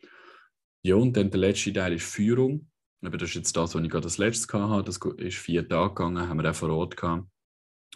Ja, 0.83 0.95
und 0.95 1.17
dann 1.17 1.31
der 1.31 1.39
letzte 1.39 1.73
Teil 1.73 1.93
ist 1.93 2.05
Führung. 2.05 2.69
Aber 3.01 3.17
das 3.17 3.29
ist 3.29 3.35
jetzt 3.35 3.55
das, 3.55 3.75
was 3.75 3.83
ich 3.83 3.89
gerade 3.89 4.03
das 4.03 4.17
letzte 4.17 4.69
hatte. 4.69 4.85
Das 4.85 4.99
ist 5.17 5.37
vier 5.37 5.67
Tage 5.67 5.93
gegangen, 5.93 6.27
haben 6.27 6.41
wir 6.41 6.49
auch 6.49 6.55
vor 6.55 6.69
Ort 6.69 6.97
gehabt. 6.97 7.27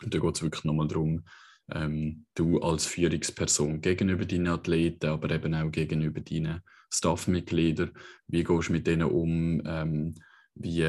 Und 0.04 0.14
da 0.14 0.20
geht 0.20 0.36
es 0.36 0.42
wirklich 0.42 0.64
nochmal 0.64 0.88
darum, 0.88 1.24
ähm, 1.72 2.26
du 2.36 2.60
als 2.62 2.86
Führungsperson 2.86 3.82
gegenüber 3.82 4.26
deinen 4.26 4.48
Athleten, 4.48 5.08
aber 5.08 5.32
eben 5.32 5.54
auch 5.56 5.72
gegenüber 5.72 6.22
deinen 6.22 6.62
Staffmitgliedern, 6.92 7.92
wie 8.28 8.44
gehst 8.44 8.70
du 8.70 8.74
mit 8.74 8.88
denen 8.88 9.08
um, 9.10 9.62
ähm, 9.66 10.16
wie, 10.56 10.86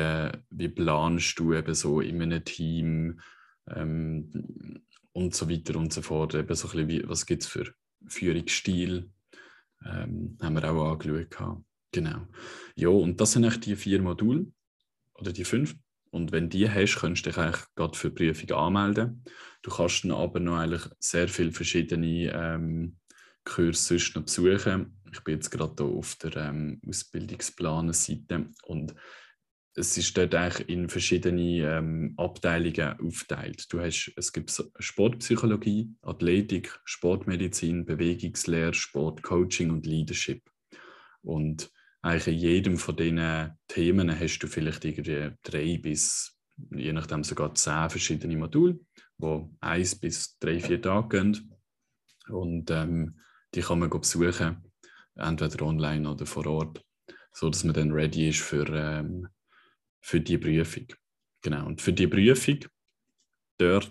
wie 0.51 0.69
planst 0.69 1.39
du 1.39 1.55
eben 1.55 1.75
so 1.75 2.01
in 2.01 2.21
einem 2.21 2.45
Team 2.45 3.21
ähm, 3.69 4.83
und 5.13 5.35
so 5.35 5.49
weiter 5.49 5.77
und 5.77 5.93
so 5.93 6.03
fort. 6.03 6.35
Eben 6.35 6.55
so 6.55 6.69
ein 6.69 6.73
bisschen 6.73 6.89
wie, 6.89 7.09
was 7.09 7.27
gibt 7.27 7.43
es 7.43 7.49
für 7.49 7.73
Führungsstil, 8.07 9.11
ähm, 9.85 10.37
haben 10.41 10.55
wir 10.55 10.71
auch 10.71 10.93
angeschaut. 10.93 11.63
Genau. 11.93 12.27
Ja, 12.75 12.89
und 12.89 13.21
das 13.21 13.33
sind 13.33 13.45
eigentlich 13.45 13.61
die 13.61 13.77
vier 13.77 14.01
Module 14.01 14.47
oder 15.15 15.33
die 15.33 15.45
fünf. 15.45 15.77
Und 16.11 16.33
wenn 16.33 16.51
die 16.51 16.69
hast, 16.69 16.97
kannst 16.97 17.25
du 17.25 17.31
dich 17.31 17.39
eigentlich 17.39 17.65
gerade 17.75 17.97
für 17.97 18.11
die 18.11 18.33
Prüfung 18.33 18.51
anmelden. 18.57 19.25
Du 19.63 19.71
kannst 19.71 20.05
dann 20.05 20.11
aber 20.11 20.41
noch 20.41 20.59
eigentlich 20.59 20.83
sehr 20.99 21.29
viele 21.29 21.53
verschiedene 21.53 22.31
ähm, 22.33 22.97
Kurse 23.45 23.97
noch 24.15 24.23
besuchen. 24.23 25.02
Ich 25.13 25.21
bin 25.21 25.35
jetzt 25.35 25.51
gerade 25.51 25.75
hier 25.79 25.95
auf 25.95 26.15
der 26.17 26.37
ähm, 26.37 26.81
Ausbildungsplaner-Seite 26.87 28.47
und 28.65 28.95
es 29.75 29.97
ist 29.97 30.17
dort 30.17 30.35
eigentlich 30.35 30.69
in 30.69 30.89
verschiedene 30.89 31.61
ähm, 31.61 32.15
Abteilungen 32.17 32.99
aufgeteilt. 33.01 33.73
Du 33.73 33.81
hast, 33.81 34.13
es 34.17 34.33
gibt 34.33 34.53
Sportpsychologie, 34.79 35.95
Athletik, 36.03 36.79
Sportmedizin, 36.85 37.85
Bewegungslehre, 37.85 38.75
Sportcoaching 38.75 39.71
und 39.71 39.87
Leadership. 39.87 40.43
Und 41.23 41.71
eigentlich 42.03 42.35
in 42.35 42.41
jedem 42.41 42.77
von 42.77 42.97
diesen 42.97 43.59
Themen 43.69 44.19
hast 44.19 44.41
du 44.41 44.47
vielleicht 44.47 44.85
irgendwie 44.85 45.37
drei 45.43 45.79
bis, 45.79 46.39
je 46.71 46.93
nachdem 46.93 47.25
sogar 47.25 47.55
zehn 47.55 47.89
verschiedene 47.89 48.37
Module, 48.37 48.79
die 49.19 49.45
eins 49.61 49.95
bis 49.95 50.39
drei, 50.39 50.59
vier 50.61 50.83
Tage 50.83 51.09
gehen. 51.09 51.59
Und 52.29 52.71
ähm, 52.71 53.21
die 53.55 53.61
kann 53.61 53.79
man 53.79 53.91
besuchen, 53.91 54.72
entweder 55.17 55.63
online 55.65 56.09
oder 56.09 56.27
vor 56.27 56.47
Ort, 56.47 56.85
so 57.33 57.49
dass 57.51 57.65
man 57.65 57.75
dann 57.75 57.93
ready 57.93 58.29
ist 58.29 58.41
für, 58.41 58.67
ähm, 58.69 59.29
für 60.01 60.21
die 60.21 60.39
Prüfung. 60.39 60.87
Genau. 61.43 61.67
Und 61.67 61.81
für 61.81 61.93
die 61.93 62.07
Prüfung 62.07 62.59
dort 63.59 63.91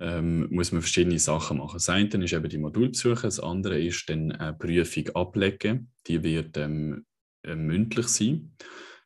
ähm, 0.00 0.48
muss 0.50 0.72
man 0.72 0.82
verschiedene 0.82 1.18
Sachen 1.18 1.58
machen. 1.58 1.74
Das 1.74 1.88
eine 1.88 2.24
ist 2.24 2.32
eben 2.32 2.48
die 2.48 2.58
Modulbesuche, 2.58 3.22
das 3.22 3.40
andere 3.40 3.80
ist 3.80 4.08
dann 4.08 4.32
eine 4.32 4.54
Prüfung 4.54 5.08
ablegen. 5.14 5.92
Die 6.06 6.22
wird 6.22 6.56
ähm, 6.56 7.06
äh, 7.42 7.54
mündlich 7.54 8.08
sein. 8.08 8.56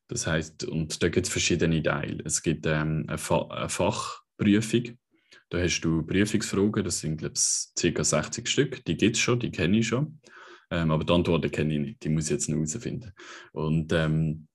Das 0.09 0.27
heißt, 0.27 0.65
und 0.65 1.03
da 1.03 1.09
gibt 1.09 1.27
es 1.27 1.33
verschiedene 1.33 1.83
Teile. 1.83 2.23
Es 2.25 2.43
gibt 2.43 2.67
ähm, 2.67 3.05
eine, 3.07 3.19
Fa 3.19 3.47
eine, 3.51 3.69
Fachprüfung. 3.69 4.99
Da 5.51 5.59
hast 5.59 5.81
du 5.81 6.03
Prüfungsfragen, 6.03 6.85
das 6.85 7.01
sind, 7.01 7.19
glaube 7.19 7.35
ich, 7.37 7.95
ca. 7.95 8.05
60 8.05 8.49
Stück. 8.49 8.85
Die 8.85 8.97
gibt 8.97 9.17
es 9.17 9.23
schon, 9.23 9.41
die 9.41 9.51
kenne 9.51 9.79
ich 9.79 9.89
schon. 9.89 10.21
Ähm, 10.71 10.91
aber 10.91 11.05
die 11.05 11.13
Antworten 11.13 11.51
kenne 11.51 11.75
ich 11.75 11.81
nicht, 11.81 12.05
die 12.05 12.09
muss 12.09 12.25
ich 12.25 12.31
jetzt 12.31 12.49
noch 12.49 12.57
herausfinden. 12.57 13.13
Und 13.53 13.93
ähm, 13.93 14.49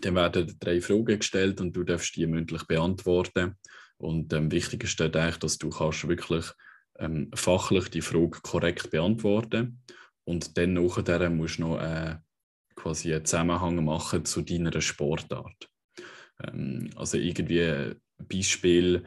dann 0.00 0.14
werden 0.14 0.56
drei 0.60 0.80
Fragen 0.80 1.18
gestellt 1.18 1.60
und 1.60 1.74
du 1.74 1.82
darfst 1.82 2.16
die 2.16 2.26
mündlich 2.26 2.64
beantworten. 2.64 3.56
Und 3.98 4.32
ähm, 4.32 4.50
wichtig 4.52 4.84
ist 4.84 5.00
eigentlich, 5.00 5.38
dass 5.38 5.58
du 5.58 5.70
kannst 5.70 6.06
wirklich 6.06 6.44
ähm, 6.98 7.30
fachlich 7.34 7.88
die 7.88 8.02
Frage 8.02 8.40
korrekt 8.42 8.90
beantworten 8.90 9.80
und 10.24 10.58
dann 10.58 10.74
nachher 10.74 11.30
musst 11.30 11.58
du 11.58 11.62
noch 11.62 11.80
äh, 11.80 12.16
quasi 12.74 13.14
einen 13.14 13.24
Zusammenhang 13.24 13.84
machen 13.84 14.24
zu 14.24 14.42
deiner 14.42 14.80
Sportart. 14.80 15.68
Ähm, 16.42 16.90
also 16.96 17.16
irgendwie 17.16 17.62
ein 17.62 18.00
Beispiel, 18.18 19.04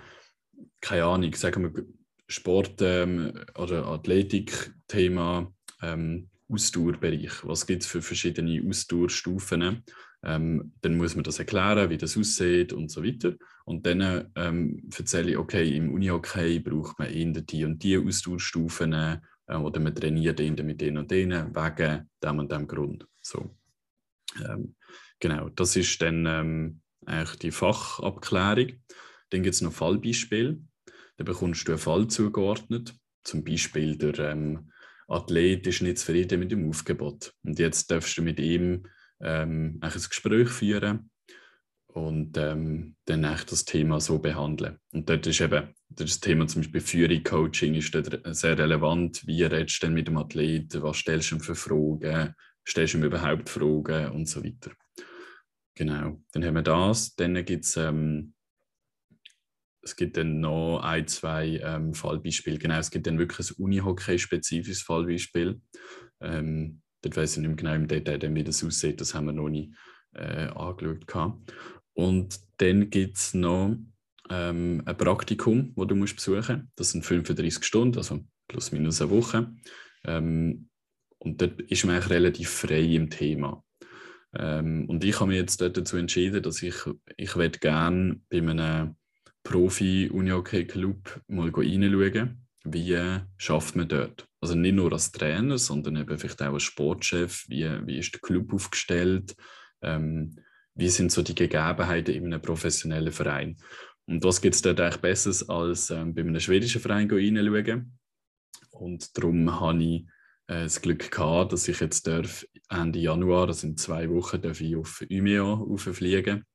keine 0.81 1.05
Ahnung, 1.05 1.33
sagen 1.35 1.73
wir 1.73 1.85
Sport- 2.27 2.81
ähm, 2.81 3.33
oder 3.57 3.87
Athletik-Thema, 3.87 5.51
ähm, 5.81 6.29
Ausdauerbereich. 6.49 7.45
Was 7.45 7.65
gibt 7.67 7.83
es 7.83 7.89
für 7.89 8.01
verschiedene 8.01 8.67
Ausdauerstufen? 8.67 9.83
Ähm, 10.21 10.73
dann 10.81 10.97
muss 10.97 11.15
man 11.15 11.23
das 11.23 11.39
erklären, 11.39 11.89
wie 11.89 11.97
das 11.97 12.17
aussieht 12.17 12.73
und 12.73 12.91
so 12.91 13.03
weiter. 13.03 13.35
Und 13.65 13.85
dann 13.85 14.31
ähm, 14.35 14.89
erzähle 14.97 15.31
ich, 15.31 15.37
okay, 15.37 15.75
im 15.75 15.93
Unihockey 15.93 16.59
braucht 16.59 16.99
man 16.99 17.09
eher 17.09 17.41
die 17.41 17.63
und 17.63 17.81
die 17.83 17.97
Ausdauerstufen 17.97 18.93
äh, 18.93 19.19
oder 19.47 19.79
man 19.79 19.95
trainiert 19.95 20.39
eher 20.39 20.63
mit 20.63 20.81
denen 20.81 20.97
und 20.97 21.11
denen 21.11 21.55
wegen 21.55 22.09
dem 22.23 22.39
und 22.39 22.51
dem 22.51 22.67
Grund. 22.67 23.07
So. 23.21 23.55
Ähm, 24.45 24.75
genau, 25.19 25.49
das 25.49 25.75
ist 25.75 26.01
dann 26.01 26.25
ähm, 26.25 26.81
eigentlich 27.05 27.39
die 27.39 27.51
Fachabklärung. 27.51 28.73
Dann 29.29 29.43
gibt 29.43 29.55
es 29.55 29.61
noch 29.61 29.73
Fallbeispiele. 29.73 30.59
Da 31.17 31.23
bekommst 31.23 31.67
du 31.67 31.73
einen 31.73 31.79
Fall 31.79 32.07
zugeordnet. 32.07 32.95
Zum 33.23 33.43
Beispiel 33.43 33.97
der 33.97 34.17
ähm, 34.19 34.71
Athlet 35.09 35.65
ist 35.67 35.81
nicht 35.81 35.97
zufrieden 35.97 36.39
mit 36.39 36.51
dem 36.51 36.69
Aufgebot. 36.69 37.33
Und 37.43 37.59
jetzt 37.59 37.89
darfst 37.91 38.17
du 38.17 38.21
mit 38.21 38.39
ihm 38.39 38.85
ähm, 39.19 39.79
ein 39.81 39.91
Gespräch 39.91 40.49
führen 40.49 41.09
und 41.87 42.37
ähm, 42.37 42.95
dann 43.05 43.21
das 43.21 43.65
Thema 43.65 43.99
so 43.99 44.19
behandeln. 44.19 44.77
Und 44.93 45.09
dort 45.09 45.25
ist 45.25 45.41
eben 45.41 45.73
das 45.89 46.19
Thema 46.19 46.47
zum 46.47 46.61
Beispiel 46.61 46.81
Führung, 46.81 47.23
Coaching 47.23 47.81
sehr 47.81 48.57
relevant. 48.57 49.25
Wie 49.25 49.43
redest 49.43 49.81
du 49.81 49.87
denn 49.87 49.95
mit 49.95 50.07
dem 50.07 50.17
Athleten? 50.17 50.83
Was 50.83 50.97
stellst 50.97 51.31
du 51.31 51.35
ihm 51.35 51.41
für 51.41 51.55
Fragen? 51.55 52.35
Stellst 52.67 52.93
du 52.93 52.99
ihm 52.99 53.03
überhaupt 53.05 53.49
Fragen 53.49 54.11
und 54.11 54.27
so 54.27 54.43
weiter? 54.43 54.71
Genau, 55.75 56.21
dann 56.33 56.45
haben 56.45 56.55
wir 56.55 56.61
das. 56.61 57.15
Dann 57.15 57.43
gibt 57.45 57.65
es 57.65 57.75
ähm, 57.77 58.33
es 59.81 59.95
gibt 59.95 60.17
dann 60.17 60.39
noch 60.39 60.79
ein, 60.79 61.07
zwei 61.07 61.59
ähm, 61.63 61.93
Fallbeispiele. 61.93 62.57
Genau, 62.57 62.77
es 62.77 62.91
gibt 62.91 63.07
dann 63.07 63.19
wirklich 63.19 63.49
ein 63.49 63.63
Unihockey-spezifisches 63.63 64.81
Fallbeispiel. 64.81 65.61
Ähm, 66.21 66.81
dort 67.01 67.17
weiß 67.17 67.33
ich 67.33 67.39
nicht 67.39 67.47
mehr 67.47 67.55
genau 67.55 67.73
im 67.75 67.87
Detail, 67.87 68.35
wie 68.35 68.43
das 68.43 68.63
aussieht. 68.63 68.99
Das 68.99 69.13
haben 69.13 69.27
wir 69.27 69.33
noch 69.33 69.49
nie 69.49 69.73
äh, 70.13 70.47
angeschaut. 70.47 71.07
Gehabt. 71.07 71.53
Und 71.93 72.39
dann 72.57 72.89
gibt 72.89 73.17
es 73.17 73.33
noch 73.33 73.77
ähm, 74.29 74.83
ein 74.85 74.97
Praktikum, 74.97 75.73
das 75.75 75.87
du 75.87 75.95
musst 75.95 76.15
besuchen 76.15 76.57
musst. 76.57 76.71
Das 76.75 76.91
sind 76.91 77.05
35 77.05 77.63
Stunden, 77.63 77.97
also 77.97 78.19
plus 78.47 78.71
minus 78.71 79.01
eine 79.01 79.11
Woche. 79.11 79.53
Ähm, 80.05 80.69
und 81.19 81.41
dort 81.41 81.61
ist 81.61 81.85
man 81.85 81.95
eigentlich 81.95 82.09
relativ 82.09 82.49
frei 82.49 82.81
im 82.81 83.09
Thema. 83.09 83.63
Ähm, 84.37 84.87
und 84.87 85.03
ich 85.03 85.19
habe 85.19 85.29
mich 85.29 85.39
jetzt 85.39 85.61
dazu 85.61 85.97
entschieden, 85.97 86.43
dass 86.43 86.61
ich, 86.61 86.75
ich 87.17 87.33
gerne 87.59 88.21
bei 88.29 88.37
einem 88.37 88.95
Profi-Unihockey-Club 89.43 91.21
mal 91.27 91.49
reinschauen, 91.49 92.47
wie 92.65 93.19
schafft 93.37 93.75
man 93.75 93.87
dort. 93.87 94.27
Also 94.41 94.55
nicht 94.55 94.75
nur 94.75 94.91
als 94.93 95.11
Trainer, 95.11 95.57
sondern 95.57 95.97
eben 95.97 96.17
vielleicht 96.17 96.41
auch 96.41 96.53
als 96.53 96.63
Sportchef, 96.63 97.45
wie, 97.47 97.65
wie 97.85 97.99
ist 97.99 98.13
der 98.13 98.21
Club 98.21 98.53
aufgestellt, 98.53 99.35
ähm, 99.81 100.35
wie 100.75 100.89
sind 100.89 101.11
so 101.11 101.21
die 101.21 101.35
Gegebenheiten 101.35 102.13
in 102.13 102.25
einem 102.25 102.41
professionellen 102.41 103.11
Verein. 103.11 103.57
Und 104.05 104.23
was 104.23 104.41
gibt 104.41 104.55
es 104.55 104.61
dort 104.61 104.79
eigentlich 104.79 105.01
Besseres, 105.01 105.47
als 105.49 105.89
ähm, 105.89 106.13
bei 106.13 106.21
einem 106.21 106.39
schwedischen 106.39 106.81
Verein 106.81 107.09
reinschauen. 107.11 107.99
Und 108.71 109.17
darum 109.17 109.59
habe 109.59 109.83
ich 109.83 110.05
äh, 110.47 110.63
das 110.63 110.81
Glück 110.81 111.11
gehabt, 111.11 111.53
dass 111.53 111.67
ich 111.67 111.79
jetzt 111.79 112.07
darf, 112.07 112.45
Ende 112.69 112.99
Januar, 112.99 113.47
das 113.47 113.61
sind 113.61 113.79
zwei 113.79 114.09
Wochen, 114.09 114.41
darf 114.41 114.61
ich 114.61 114.75
auf 114.75 115.03
Umeå 115.09 115.77
fliegen 115.77 116.45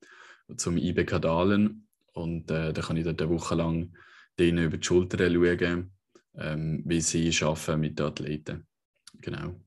zum 0.57 0.77
IBK 0.77 1.21
Dahlen 1.21 1.84
und 2.15 2.51
äh, 2.51 2.73
da 2.73 2.83
kann 2.83 2.97
ich 2.97 3.05
dort 3.05 3.21
eine 3.21 3.31
Woche 3.31 3.55
lang 3.55 3.93
denen 4.39 4.65
über 4.65 4.77
die 4.77 4.87
Schulter 4.87 5.19
schauen, 5.19 5.93
ähm, 6.37 6.83
wie 6.85 7.01
sie 7.01 7.33
arbeiten 7.43 7.81
mit 7.81 7.99
den 7.99 8.07
Athleten. 8.07 8.67
Genau. 9.21 9.61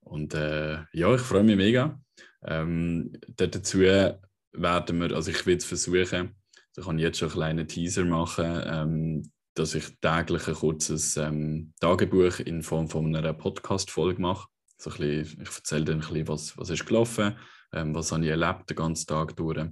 Und 0.00 0.34
äh, 0.34 0.84
ja, 0.92 1.14
ich 1.14 1.20
freue 1.20 1.42
mich 1.42 1.56
mega. 1.56 2.00
Ähm, 2.42 3.12
dazu 3.36 3.80
werden 3.80 5.00
wir, 5.00 5.14
also 5.14 5.30
ich 5.30 5.44
will 5.46 5.56
es 5.56 5.64
versuchen, 5.64 6.36
da 6.74 6.82
kann 6.82 6.98
ich 6.98 7.02
jetzt 7.02 7.18
schon 7.18 7.28
einen 7.28 7.36
kleinen 7.36 7.68
Teaser 7.68 8.04
machen, 8.04 8.62
ähm, 8.64 9.32
dass 9.54 9.74
ich 9.74 9.98
täglich 10.00 10.46
ein 10.46 10.54
kurzes 10.54 11.16
ähm, 11.16 11.72
Tagebuch 11.80 12.38
in 12.40 12.62
Form 12.62 12.88
von 12.88 13.14
einer 13.14 13.32
Podcast-Folge 13.32 14.20
mache. 14.20 14.48
So 14.76 14.90
ein 14.90 14.96
bisschen, 14.96 15.42
ich 15.42 15.56
erzähle 15.56 15.84
dann 15.86 15.94
ein 15.96 16.00
bisschen, 16.00 16.28
was, 16.28 16.56
was 16.56 16.70
ist 16.70 16.86
gelaufen, 16.86 17.36
ähm, 17.72 17.94
was 17.94 18.12
habe 18.12 18.24
ich 18.24 18.30
erlebt 18.30 18.70
den 18.70 18.76
ganzen 18.76 19.08
Tag 19.08 19.36
durch. 19.36 19.68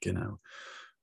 Genau. 0.00 0.38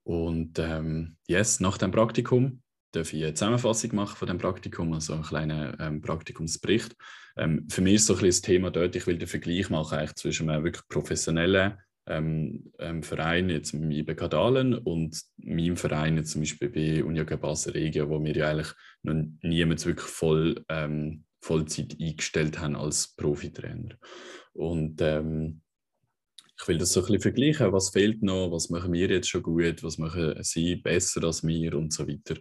Und 0.07 0.57
ähm, 0.57 1.17
yes, 1.27 1.59
nach 1.59 1.77
dem 1.77 1.91
Praktikum 1.91 2.61
darf 2.93 3.11
ich 3.11 3.25
eine 3.25 3.33
Zusammenfassung 3.33 3.93
machen 3.93 4.15
von 4.15 4.29
dem 4.29 4.37
Praktikum, 4.37 4.93
also 4.93 5.11
einen 5.11 5.23
kleinen 5.23 5.75
ähm, 5.81 6.01
Praktikumsbericht. 6.01 6.95
Ähm, 7.35 7.67
für 7.69 7.81
mich 7.81 7.95
ist 7.95 8.05
so 8.05 8.13
ein 8.13 8.19
bisschen 8.21 8.29
das 8.29 8.41
Thema 8.41 8.71
dort, 8.71 8.95
ich 8.95 9.05
will 9.05 9.17
den 9.17 9.27
Vergleich 9.27 9.69
machen 9.69 9.97
eigentlich 9.97 10.15
zwischen 10.15 10.49
einem 10.49 10.63
wirklich 10.63 10.87
professionellen 10.87 11.73
ähm, 12.07 12.71
ähm, 12.79 13.03
Verein, 13.03 13.49
jetzt 13.49 13.73
im 13.73 13.91
IBK 13.91 14.29
Dahlen 14.29 14.75
und 14.75 15.21
meinem 15.35 15.75
Verein, 15.75 16.15
jetzt 16.15 16.31
zum 16.31 16.41
Beispiel 16.41 16.69
bei 16.69 17.03
Union 17.03 17.25
Basel 17.25 17.73
Regio, 17.73 18.09
wo 18.09 18.23
wir 18.23 18.33
ja 18.33 18.49
eigentlich 18.49 18.71
noch 19.03 19.25
niemals 19.41 19.85
wirklich 19.85 20.07
voll, 20.07 20.63
ähm, 20.69 21.25
Vollzeit 21.41 21.97
eingestellt 21.99 22.59
haben 22.59 22.77
als 22.77 23.13
Profitrainer. 23.13 23.95
Und 24.53 25.01
ähm, 25.01 25.63
ich 26.59 26.67
will 26.67 26.77
das 26.77 26.93
so 26.93 27.01
ein 27.01 27.05
bisschen 27.05 27.21
vergleichen, 27.21 27.71
was 27.71 27.89
fehlt 27.89 28.23
noch, 28.23 28.51
was 28.51 28.69
machen 28.69 28.93
wir 28.93 29.07
jetzt 29.09 29.29
schon 29.29 29.43
gut, 29.43 29.83
was 29.83 29.97
machen 29.97 30.41
sie 30.43 30.75
besser 30.75 31.23
als 31.23 31.45
wir 31.45 31.75
und 31.75 31.93
so 31.93 32.07
weiter 32.07 32.35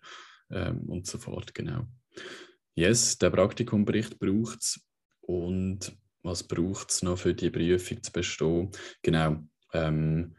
ähm, 0.51 0.81
und 0.89 1.07
so 1.07 1.19
fort, 1.19 1.55
genau. 1.55 1.87
Yes, 2.75 3.19
der 3.19 3.31
Praktikumbericht 3.31 4.19
braucht 4.19 4.61
es 4.61 4.81
und 5.21 5.97
was 6.23 6.43
braucht 6.43 6.91
es 6.91 7.03
noch 7.03 7.19
für 7.19 7.35
die 7.35 7.51
Prüfung 7.51 8.03
zu 8.03 8.13
bestehen? 8.13 8.71
Genau, 9.03 9.39
ähm, 9.73 10.37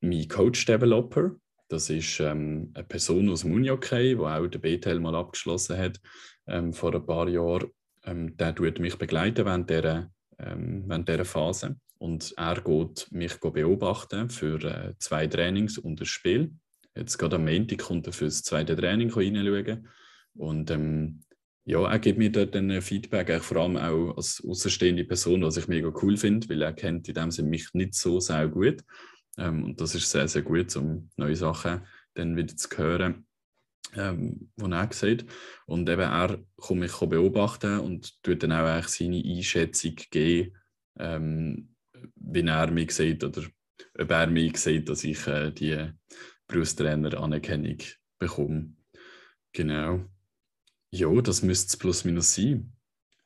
mein 0.00 0.28
Coach 0.28 0.64
Developer. 0.66 1.36
Das 1.68 1.88
ist 1.88 2.20
ähm, 2.20 2.70
eine 2.74 2.84
Person 2.84 3.30
aus 3.30 3.42
dem 3.42 3.62
die 3.62 3.70
auch 3.70 3.80
den 3.80 4.60
BTL 4.60 5.00
mal 5.00 5.14
abgeschlossen 5.14 5.78
hat 5.78 6.00
ähm, 6.46 6.72
vor 6.72 6.94
ein 6.94 7.06
paar 7.06 7.28
Jahren. 7.28 7.70
Ähm, 8.04 8.36
der 8.36 8.54
tut 8.54 8.78
mich 8.78 8.98
begleiten 8.98 9.46
während 9.46 9.70
dieser, 9.70 10.12
ähm, 10.38 10.84
während 10.86 11.08
dieser 11.08 11.24
Phase. 11.24 11.76
Und 12.02 12.34
er 12.36 12.60
geht 12.60 13.06
mich 13.12 13.38
beobachten 13.38 14.28
für 14.28 14.60
äh, 14.64 14.94
zwei 14.98 15.28
Trainings 15.28 15.78
und 15.78 16.00
ein 16.00 16.04
Spiel. 16.04 16.50
Jetzt 16.96 17.16
gerade 17.16 17.36
am 17.36 17.44
Montag 17.44 17.78
kommt 17.78 18.08
er 18.08 18.12
für 18.12 18.24
das 18.24 18.42
zweite 18.42 18.74
Training 18.74 19.08
reinschauen. 19.08 19.86
Und 20.34 20.72
ähm, 20.72 21.20
ja, 21.64 21.88
er 21.88 21.98
gibt 22.00 22.18
mir 22.18 22.32
dort 22.32 22.56
ein 22.56 22.82
Feedback, 22.82 23.40
vor 23.40 23.58
allem 23.58 23.76
auch 23.76 24.16
als 24.16 24.42
außerstehende 24.44 25.04
Person, 25.04 25.42
was 25.42 25.58
ich 25.58 25.68
mega 25.68 25.92
cool 26.02 26.16
finde, 26.16 26.48
weil 26.48 26.62
er 26.62 26.72
kennt 26.72 27.06
in 27.06 27.14
dem 27.14 27.30
Sinne 27.30 27.50
mich 27.50 27.72
nicht 27.72 27.94
so 27.94 28.18
sehr 28.18 28.48
gut. 28.48 28.82
Ähm, 29.38 29.62
und 29.62 29.80
das 29.80 29.94
ist 29.94 30.10
sehr, 30.10 30.26
sehr 30.26 30.42
gut, 30.42 30.74
um 30.74 31.08
neue 31.16 31.36
Sachen 31.36 31.86
dann 32.14 32.36
wieder 32.36 32.56
zu 32.56 32.68
hören, 32.76 33.28
ähm, 33.94 34.50
die 34.56 34.72
er 34.72 34.88
sieht. 34.90 35.24
Und 35.66 35.88
eben 35.88 36.00
er 36.00 36.40
kommt 36.56 36.80
mich 36.80 36.96
beobachten 36.98 37.78
und 37.78 38.20
tut 38.24 38.42
dann 38.42 38.50
auch 38.50 38.66
eigentlich 38.66 38.88
seine 38.88 39.22
Einschätzung 39.24 39.94
geben, 40.10 40.56
ähm, 40.98 41.71
wie 42.16 42.46
er 42.46 42.70
mich 42.70 42.92
sieht 42.92 43.24
oder 43.24 43.42
ob 43.98 44.10
er 44.10 44.26
mich 44.26 44.56
sieht, 44.58 44.88
dass 44.88 45.04
ich 45.04 45.26
äh, 45.26 45.50
die 45.50 45.90
Berufstrainer-Anerkennung 46.46 47.78
bekomme. 48.18 48.74
Genau. 49.52 50.04
Ja, 50.90 51.20
das 51.20 51.42
müsste 51.42 51.68
es 51.68 51.76
plus 51.76 52.04
minus 52.04 52.34
sein. 52.34 52.72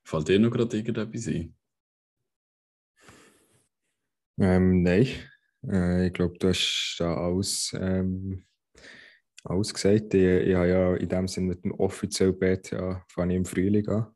Fällt 0.04 0.28
dir 0.28 0.38
noch 0.38 0.50
gerade 0.50 0.76
irgendetwas 0.76 1.26
ein? 1.26 1.56
Ähm, 4.38 4.82
nein. 4.82 5.08
Äh, 5.68 6.06
ich 6.06 6.12
glaube, 6.12 6.38
du 6.38 6.48
hast 6.48 6.96
da 6.98 7.16
alles, 7.16 7.74
ähm, 7.78 8.44
alles 9.44 9.74
gesagt. 9.74 10.14
Ich, 10.14 10.22
ich 10.22 10.54
habe 10.54 10.68
ja 10.68 10.94
in 10.96 11.08
dem 11.08 11.26
Sinne 11.26 11.48
mit 11.48 11.64
dem 11.64 11.72
offiziellen 11.72 12.38
BTA 12.38 13.04
fange 13.08 13.34
ich 13.34 13.38
im 13.38 13.44
Frühling 13.44 13.88
an. 13.88 14.14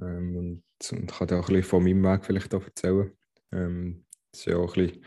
Ähm, 0.00 0.36
und, 0.36 0.92
und 0.92 1.12
kann 1.12 1.28
da 1.28 1.38
auch 1.38 1.48
ein 1.48 1.54
bisschen 1.54 1.70
von 1.70 1.84
meinem 1.84 2.02
Weg 2.02 2.24
vielleicht 2.24 2.52
erzählen. 2.52 3.12
Ähm, 3.52 4.04
das 4.32 4.40
ist 4.40 4.46
ja 4.46 4.56
auch 4.56 4.76
ein 4.76 4.86
bisschen 4.86 5.02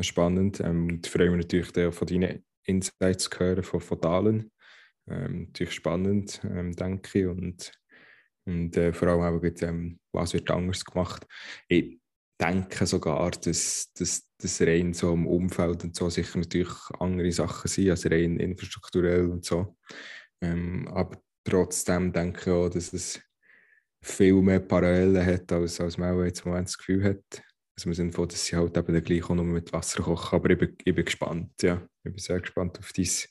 spannend. 0.00 0.60
Ähm, 0.60 0.88
und 0.88 1.06
ich 1.06 1.12
freue 1.12 1.30
mich 1.30 1.44
natürlich 1.44 1.94
von 1.94 2.06
deinen 2.06 2.44
Insights 2.64 3.24
zu 3.24 3.38
hören, 3.38 3.62
von, 3.62 3.80
von. 3.80 4.50
Ähm, 5.08 5.44
natürlich 5.46 5.74
spannend, 5.74 6.40
ähm, 6.44 6.74
denke 6.74 7.18
ich. 7.20 7.26
Und, 7.26 7.72
und 8.46 8.76
äh, 8.76 8.92
vor 8.92 9.08
allem 9.08 9.22
auch, 9.22 9.62
ähm, 9.62 9.98
was 10.12 10.34
wird 10.34 10.50
anders 10.50 10.84
gemacht. 10.84 11.26
Ich 11.68 11.98
denke 12.40 12.86
sogar, 12.86 13.30
dass, 13.30 13.92
dass, 13.94 14.28
dass 14.38 14.60
rein 14.60 14.94
so 14.94 15.12
im 15.12 15.26
Umfeld 15.26 15.84
und 15.84 15.96
so 15.96 16.08
sicher 16.10 16.38
natürlich 16.38 16.72
andere 17.00 17.32
Sachen 17.32 17.68
sind, 17.68 17.90
als 17.90 18.10
rein 18.10 18.38
infrastrukturell 18.38 19.26
und 19.26 19.44
so. 19.44 19.76
Ähm, 20.40 20.86
aber 20.88 21.20
trotzdem 21.44 22.12
denke 22.12 22.40
ich 22.42 22.48
auch, 22.48 22.68
dass 22.68 22.92
es 22.92 23.20
viel 24.02 24.40
mehr 24.40 24.60
Parallelen 24.60 25.26
hat, 25.26 25.50
als, 25.50 25.80
als 25.80 25.98
man 25.98 26.24
jetzt 26.24 26.44
im 26.44 26.50
Moment 26.50 26.68
das 26.68 26.78
Gefühl 26.78 27.04
hat. 27.04 27.42
Also 27.78 27.90
wir 27.90 27.94
sind 27.94 28.12
froh, 28.12 28.26
dass 28.26 28.44
sie 28.44 28.56
halt 28.56 28.76
eben 28.76 29.04
gleich 29.04 29.22
auch 29.22 29.36
nur 29.36 29.44
mit 29.44 29.72
Wasser 29.72 30.02
kochen. 30.02 30.34
Aber 30.34 30.50
ich 30.50 30.58
bin, 30.58 30.76
ich 30.84 30.92
bin 30.96 31.04
gespannt, 31.04 31.62
ja. 31.62 31.80
Ich 32.02 32.10
bin 32.12 32.18
sehr 32.18 32.40
gespannt 32.40 32.76
auf, 32.80 32.92
dies, 32.92 33.28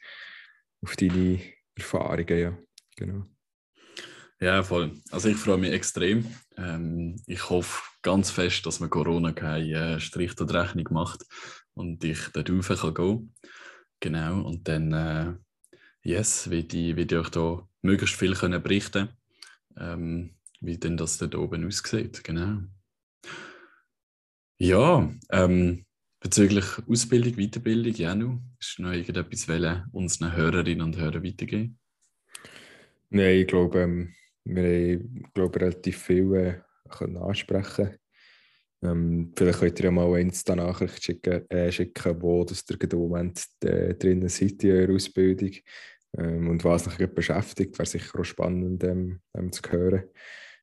auf 0.81 0.95
deine 0.95 1.41
Erfahrungen, 1.75 2.39
ja. 2.39 2.57
Genau. 2.95 3.25
Ja, 4.39 4.63
voll. 4.63 4.93
Also 5.11 5.27
ich 5.27 5.35
freue 5.35 5.57
mich 5.57 5.73
extrem. 5.73 6.33
Ähm, 6.55 7.21
ich 7.25 7.49
hoffe 7.49 7.81
ganz 8.01 8.31
fest, 8.31 8.65
dass 8.65 8.79
man 8.79 8.89
Corona 8.89 9.33
keinen 9.33 9.73
äh, 9.73 9.99
Strich 9.99 10.33
der 10.35 10.49
Rechnung 10.49 10.87
macht 10.91 11.25
und 11.73 12.01
ich 12.05 12.29
dort 12.31 12.49
rauf 12.49 12.69
kann 12.69 12.93
gehen. 12.93 13.33
Genau. 13.99 14.43
Und 14.43 14.65
dann, 14.69 14.93
äh, 14.93 15.33
yes, 16.03 16.49
will 16.49 16.65
ich, 16.71 16.95
will 16.95 17.11
ich 17.11 17.17
euch 17.17 17.29
da 17.31 17.67
möglichst 17.81 18.15
viel 18.15 18.33
können 18.33 18.63
berichten 18.63 19.09
ähm, 19.77 20.35
wie 20.61 20.77
denn 20.77 20.95
das 20.95 21.17
dort 21.17 21.35
oben 21.35 21.67
aussieht. 21.67 22.23
Genau. 22.23 22.61
Ja, 24.59 25.07
ähm, 25.31 25.85
bezüglich 26.19 26.65
Ausbildung, 26.87 27.35
Weiterbildung, 27.35 27.93
Janu, 27.93 28.39
ist 28.59 28.79
noch 28.79 28.91
irgendetwas 28.91 29.47
wollen, 29.47 29.83
unseren 29.91 30.35
Hörerinnen 30.35 30.81
und 30.81 30.97
Hörern 30.97 31.23
weitergeben? 31.23 31.77
Nein, 33.09 33.37
ich 33.39 33.47
glaube, 33.47 33.81
ähm, 33.81 34.13
wir 34.43 34.63
haben 34.63 35.29
glaube, 35.33 35.61
relativ 35.61 36.01
viel 36.01 36.33
äh, 36.33 37.17
ansprechen 37.19 37.97
ähm, 38.81 39.33
Vielleicht 39.35 39.59
könnt 39.59 39.79
ihr 39.79 39.85
ja 39.85 39.91
mal 39.91 40.07
eine 40.07 40.21
Insta-Nachricht 40.21 41.03
schicken, 41.03 41.49
äh, 41.49 41.71
schicken, 41.71 42.21
wo 42.21 42.43
das 42.43 42.65
ihr 42.65 42.93
im 42.93 42.99
Moment 42.99 43.43
äh, 43.63 43.95
drinnen 43.95 44.29
seid 44.29 44.63
in 44.63 44.71
eurer 44.71 44.93
Ausbildung 44.93 45.51
ähm, 46.17 46.49
und 46.49 46.63
was 46.63 46.87
euch 46.87 47.13
beschäftigt. 47.13 47.77
Wäre 47.77 47.87
sicher 47.87 48.19
auch 48.19 48.23
spannend 48.23 48.83
ähm 49.35 49.51
zu 49.51 49.61
hören. 49.69 50.03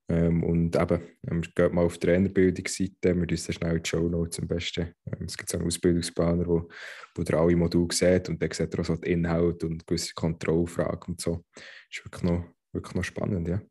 Ähm, 0.07 0.43
und 0.43 0.77
eben, 0.77 1.01
ähm, 1.31 1.40
geht 1.40 1.73
mal 1.73 1.85
auf 1.85 1.97
die 1.97 2.07
Trainerbildungsseite, 2.07 3.14
wir 3.17 3.31
uns 3.31 3.55
schnell 3.55 3.81
die 3.81 3.88
Show 3.88 4.07
Notes 4.09 4.38
am 4.38 4.49
besten. 4.49 4.95
Ähm, 5.07 5.25
es 5.27 5.37
gibt 5.37 5.49
so 5.49 5.57
einen 5.57 5.67
Ausbildungsplaner, 5.67 6.47
wo, 6.47 6.69
wo 7.14 7.23
ihr 7.23 7.35
alle 7.35 7.57
Module 7.57 7.95
seht 7.95 8.29
und 8.29 8.43
dann 8.43 8.51
seht 8.51 8.75
ihr 8.75 8.81
auch 8.81 8.85
so 8.85 8.97
den 8.97 9.12
Inhalt 9.21 9.64
und 9.64 9.87
gewisse 9.87 10.12
Kontrollfragen 10.12 11.14
und 11.14 11.21
so. 11.21 11.45
Ist 11.90 12.05
wirklich 12.05 12.23
noch, 12.23 12.45
wirklich 12.73 12.95
noch 12.95 13.05
spannend, 13.05 13.49
ja. 13.49 13.62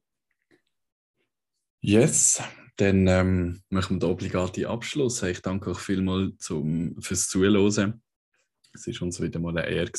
Yes, 1.82 2.42
dann 2.78 3.08
ähm, 3.08 3.62
machen 3.70 3.98
wir 3.98 4.00
den 4.00 4.10
obligaten 4.10 4.66
Abschluss. 4.66 5.22
Ich 5.24 5.42
danke 5.42 5.72
euch 5.72 5.80
vielmals 5.80 6.38
zum, 6.40 7.00
fürs 7.00 7.28
Zuhören. 7.28 8.02
Es 8.74 8.88
war 8.88 9.02
uns 9.04 9.22
wieder 9.22 9.40
mal 9.40 9.56
eine 9.56 9.68
Ehre. 9.68 9.92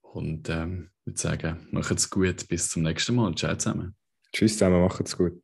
Und 0.00 0.48
ähm, 0.48 0.90
ich 1.00 1.06
würde 1.06 1.20
sagen, 1.20 1.68
macht's 1.70 2.08
gut, 2.08 2.48
bis 2.48 2.70
zum 2.70 2.84
nächsten 2.84 3.16
Mal. 3.16 3.34
Ciao 3.34 3.54
zusammen. 3.56 3.94
Tschüss 4.34 4.54
zusammen, 4.54 4.82
macht's 4.82 5.16
gut. 5.16 5.40